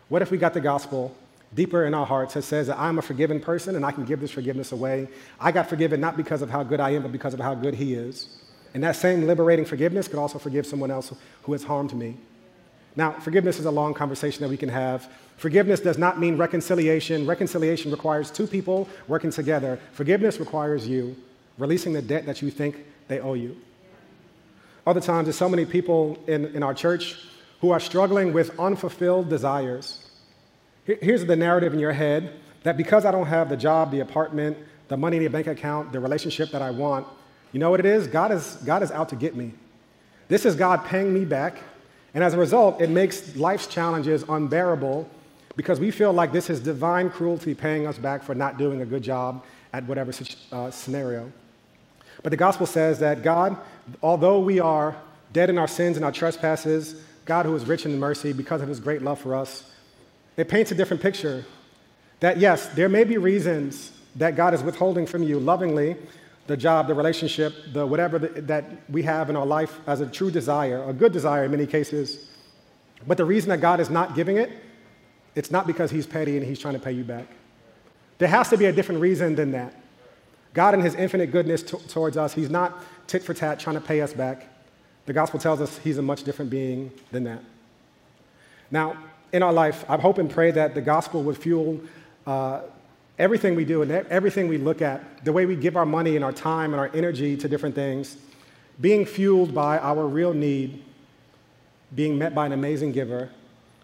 What 0.09 0.23
if 0.23 0.31
we 0.31 0.39
got 0.39 0.55
the 0.55 0.61
gospel 0.61 1.15
deeper 1.55 1.85
in 1.87 1.95
our 1.95 2.07
hearts 2.07 2.35
that 2.35 2.43
says 2.43 2.69
that 2.69 2.79
I'm 2.79 2.99
a 2.99 3.03
forgiven 3.03 3.41
person 3.41 3.75
and 3.75 3.85
I 3.85 3.91
can 3.91 4.05
give 4.05 4.21
this 4.21 4.31
forgiveness 4.31 4.73
away? 4.73 5.09
I 5.41 5.51
got 5.51 5.69
forgiven 5.69 6.01
not 6.01 6.17
because 6.17 6.43
of 6.43 6.51
how 6.51 6.63
good 6.63 6.79
I 6.79 6.91
am, 6.91 7.03
but 7.03 7.13
because 7.13 7.35
of 7.35 7.41
how 7.41 7.55
good 7.55 7.75
He 7.75 7.95
is. 7.95 8.29
And 8.75 8.83
that 8.85 8.97
same 8.97 9.27
liberating 9.27 9.65
forgiveness 9.65 10.07
could 10.07 10.19
also 10.19 10.39
forgive 10.39 10.67
someone 10.67 10.91
else 10.91 11.13
who 11.43 11.53
has 11.53 11.65
harmed 11.65 11.95
me. 11.95 12.17
Now, 12.97 13.13
forgiveness 13.13 13.59
is 13.59 13.67
a 13.67 13.71
long 13.71 13.93
conversation 13.93 14.41
that 14.43 14.49
we 14.49 14.57
can 14.57 14.71
have. 14.71 15.11
Forgiveness 15.37 15.81
does 15.81 15.99
not 15.99 16.19
mean 16.19 16.39
reconciliation. 16.39 17.27
Reconciliation 17.27 17.91
requires 17.91 18.31
two 18.31 18.47
people 18.47 18.89
working 19.07 19.31
together. 19.31 19.79
Forgiveness 19.93 20.41
requires 20.41 20.89
you 20.89 21.15
releasing 21.59 21.93
the 21.93 22.03
debt 22.03 22.27
that 22.27 22.41
you 22.43 22.51
think 22.51 22.85
they 23.09 23.21
owe 23.21 23.35
you. 23.35 23.57
Other 24.87 25.01
times, 25.01 25.27
there's 25.27 25.37
so 25.37 25.49
many 25.49 25.67
people 25.67 26.19
in, 26.27 26.47
in 26.47 26.63
our 26.63 26.73
church 26.73 27.19
who 27.61 27.71
are 27.71 27.81
struggling 27.81 28.33
with 28.33 28.59
unfulfilled 28.59 29.29
desires. 29.29 30.09
Here's 30.85 31.25
the 31.25 31.37
narrative 31.37 31.75
in 31.75 31.81
your 31.81 31.93
head 31.93 32.33
that 32.63 32.77
because 32.77 33.05
I 33.05 33.11
don't 33.11 33.27
have 33.27 33.49
the 33.49 33.57
job, 33.57 33.91
the 33.91 34.01
apartment, 34.01 34.57
the 34.89 34.97
money 34.97 35.17
in 35.17 35.25
the 35.25 35.31
bank 35.31 35.49
account, 35.49 35.93
the 35.93 36.01
relationship 36.01 36.51
that 36.51 36.63
I 36.63 36.71
want, 36.71 37.07
you 37.53 37.61
know 37.61 37.71
what 37.71 37.81
it 37.81 37.87
is? 37.87 38.07
God 38.07 38.33
is, 38.33 38.57
God 38.65 38.83
is 38.83 38.91
out 38.91 39.09
to 39.11 39.17
get 39.17 39.35
me. 39.35 39.53
This 40.29 40.45
is 40.45 40.55
God 40.55 40.85
paying 40.85 41.13
me 41.13 41.25
back. 41.25 41.59
And 42.17 42.25
as 42.25 42.33
a 42.33 42.39
result, 42.39 42.81
it 42.81 42.89
makes 42.89 43.37
life's 43.37 43.67
challenges 43.67 44.25
unbearable 44.27 45.07
because 45.55 45.79
we 45.79 45.91
feel 45.91 46.15
like 46.15 46.33
this 46.33 46.49
is 46.49 46.61
divine 46.61 47.11
cruelty 47.11 47.55
paying 47.55 47.87
us 47.87 47.99
back 47.99 48.23
for 48.23 48.35
not 48.35 48.57
doing 48.57 48.81
a 48.81 48.87
good 48.87 49.03
job 49.03 49.45
at 49.75 49.85
whatever 49.85 50.13
uh, 50.51 50.71
scenario. 50.71 51.31
But 52.23 52.31
the 52.31 52.39
gospel 52.39 52.65
says 52.65 53.01
that 53.01 53.23
God, 53.23 53.59
although 54.03 54.41
we 54.41 54.61
are 54.61 54.97
dead 55.35 55.51
in 55.51 55.59
our 55.59 55.69
sins 55.69 55.97
and 55.97 56.07
our 56.07 56.11
trespasses, 56.11 57.03
God, 57.27 57.45
who 57.45 57.55
is 57.55 57.67
rich 57.67 57.85
in 57.85 57.99
mercy 57.99 58.33
because 58.33 58.63
of 58.63 58.69
his 58.69 58.81
great 58.81 59.03
love 59.03 59.21
for 59.21 59.35
us, 59.35 59.71
it 60.39 60.49
paints 60.49 60.71
a 60.71 60.75
different 60.75 61.03
picture. 61.03 61.45
That 62.21 62.39
yes, 62.39 62.67
there 62.69 62.89
may 62.89 63.05
be 63.05 63.19
reasons 63.19 63.93
that 64.15 64.37
God 64.37 64.55
is 64.55 64.63
withholding 64.63 65.05
from 65.05 65.23
you 65.23 65.39
lovingly 65.39 65.97
the 66.47 66.57
job, 66.57 66.87
the 66.87 66.95
relationship, 66.95 67.55
the 67.73 67.87
whatever 67.87 68.19
the, 68.19 68.41
that 68.43 68.65
we 68.89 69.03
have 69.03 69.31
in 69.31 69.37
our 69.37 69.47
life 69.47 69.81
as 69.87 70.01
a 70.01 70.07
true 70.07 70.31
desire, 70.31 70.83
a 70.89 70.93
good 70.93 71.13
desire 71.13 71.45
in 71.45 71.51
many 71.51 71.67
cases. 71.67 72.29
But 73.07 73.17
the 73.17 73.25
reason 73.25 73.51
that 73.51 73.61
God 73.61 73.81
is 73.81 73.91
not 73.91 74.15
giving 74.15 74.37
it 74.37 74.51
it's 75.37 75.51
not 75.51 75.67
because 75.67 75.91
he's 75.91 76.07
petty 76.07 76.37
and 76.37 76.45
he's 76.45 76.59
trying 76.59 76.75
to 76.75 76.81
pay 76.81 76.93
you 76.93 77.05
back. 77.05 77.27
There 78.19 78.29
has 78.29 78.49
to 78.49 78.57
be 78.57 78.65
a 78.65 78.73
different 78.73 79.03
reason 79.03 79.37
than 79.37 79.53
that. 79.53 79.75
God, 80.55 80.73
in 80.73 80.81
his 80.81 80.95
infinite 80.95 81.31
goodness 81.31 81.63
t- 81.63 81.77
towards 81.89 82.17
us, 82.17 82.33
he's 82.33 82.49
not 82.49 82.83
tit 83.07 83.23
for 83.23 83.35
tat 83.35 83.61
trying 83.61 83.77
to 83.77 83.83
pay 83.83 84.01
us 84.01 84.15
back. 84.15 84.49
The 85.05 85.13
gospel 85.13 85.39
tells 85.39 85.61
us 85.61 85.77
he's 85.79 85.99
a 85.99 86.03
much 86.03 86.25
different 86.25 86.51
being 86.51 86.91
than 87.13 87.25
that. 87.25 87.45
Now, 88.71 88.97
in 89.33 89.43
our 89.43 89.53
life, 89.53 89.85
I 89.89 89.99
hope 89.99 90.17
and 90.17 90.31
pray 90.31 90.51
that 90.53 90.75
the 90.75 90.81
gospel 90.81 91.23
would 91.25 91.37
fuel 91.37 91.81
uh, 92.27 92.63
everything 93.19 93.55
we 93.55 93.65
do 93.65 93.83
and 93.83 93.91
everything 93.91 94.49
we 94.49 94.59
look 94.59 94.83
at, 94.83 95.25
the 95.25 95.33
way 95.33 95.47
we 95.47 95.57
give 95.57 95.77
our 95.77 95.87
money 95.87 96.17
and 96.17 96.25
our 96.25 96.33
time 96.33 96.73
and 96.73 96.81
our 96.81 96.91
energy 96.95 97.37
to 97.37 97.49
different 97.49 97.75
things, 97.75 98.17
being 98.81 99.07
fueled 99.07 99.55
by 99.55 99.79
our 99.79 100.07
real 100.07 100.35
need, 100.35 100.83
being 101.95 102.19
met 102.19 102.35
by 102.35 102.47
an 102.47 102.53
amazing 102.53 102.93
giver 102.93 103.31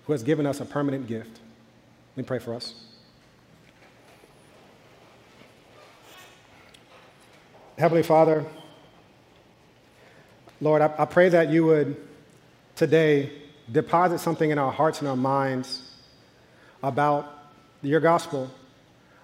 who 0.06 0.12
has 0.12 0.22
given 0.22 0.46
us 0.46 0.60
a 0.60 0.64
permanent 0.64 1.06
gift. 1.06 1.40
Let 2.16 2.24
me 2.24 2.26
pray 2.26 2.38
for 2.38 2.54
us. 2.54 2.74
Heavenly 7.78 8.02
Father, 8.02 8.44
Lord, 10.60 10.82
I, 10.82 10.94
I, 10.98 11.04
pray 11.06 11.30
that 11.30 11.50
you 11.50 11.64
would 11.64 11.96
today 12.76 13.32
deposit 13.70 14.18
something 14.18 14.50
in 14.50 14.58
our 14.58 14.70
hearts 14.70 15.00
and 15.00 15.08
our 15.08 15.16
minds 15.16 15.90
about 16.82 17.50
your 17.82 17.98
gospel. 17.98 18.50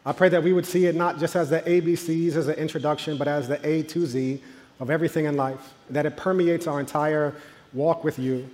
I 0.08 0.12
pray 0.12 0.28
that 0.30 0.42
we 0.42 0.52
would 0.52 0.66
see 0.66 0.86
it 0.86 0.94
not 0.94 1.18
just 1.18 1.36
as 1.36 1.50
the 1.50 1.60
ABCs 1.60 2.34
as 2.34 2.48
an 2.48 2.54
introduction, 2.54 3.18
but 3.18 3.28
as 3.28 3.46
the 3.46 3.60
A 3.66 3.82
to 3.82 4.06
Z 4.06 4.42
of 4.80 4.90
everything 4.90 5.26
in 5.26 5.36
life, 5.36 5.74
that 5.90 6.06
it 6.06 6.16
permeates 6.16 6.66
our 6.66 6.80
entire 6.80 7.34
walk 7.72 8.04
with 8.04 8.18
you. 8.18 8.48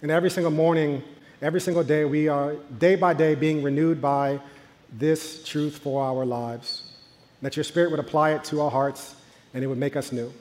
And 0.00 0.10
every 0.10 0.30
single 0.30 0.52
morning, 0.52 1.02
Every 1.42 1.60
single 1.60 1.82
day, 1.82 2.04
we 2.04 2.28
are 2.28 2.54
day 2.78 2.94
by 2.94 3.14
day 3.14 3.34
being 3.34 3.64
renewed 3.64 4.00
by 4.00 4.38
this 4.92 5.42
truth 5.42 5.78
for 5.78 6.00
our 6.00 6.24
lives. 6.24 6.84
That 7.42 7.56
your 7.56 7.64
Spirit 7.64 7.90
would 7.90 7.98
apply 7.98 8.30
it 8.30 8.44
to 8.44 8.60
our 8.60 8.70
hearts 8.70 9.16
and 9.52 9.64
it 9.64 9.66
would 9.66 9.76
make 9.76 9.96
us 9.96 10.12
new. 10.12 10.32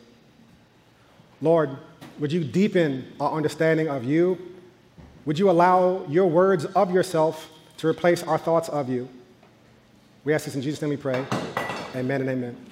Lord, 1.42 1.72
would 2.20 2.32
you 2.32 2.44
deepen 2.44 3.14
our 3.20 3.32
understanding 3.32 3.88
of 3.88 4.04
you? 4.04 4.38
Would 5.26 5.40
you 5.40 5.50
allow 5.50 6.06
your 6.06 6.28
words 6.28 6.66
of 6.66 6.92
yourself 6.92 7.50
to 7.78 7.88
replace 7.88 8.22
our 8.22 8.38
thoughts 8.38 8.70
of 8.70 8.88
you? 8.88 9.10
We 10.24 10.34
ask 10.34 10.46
this 10.46 10.56
in 10.56 10.62
Jesus' 10.62 10.82
name 10.82 10.92
we 10.92 10.98
pray. 10.98 11.26
Amen 11.96 12.22
and 12.22 12.30
amen. 12.30 12.71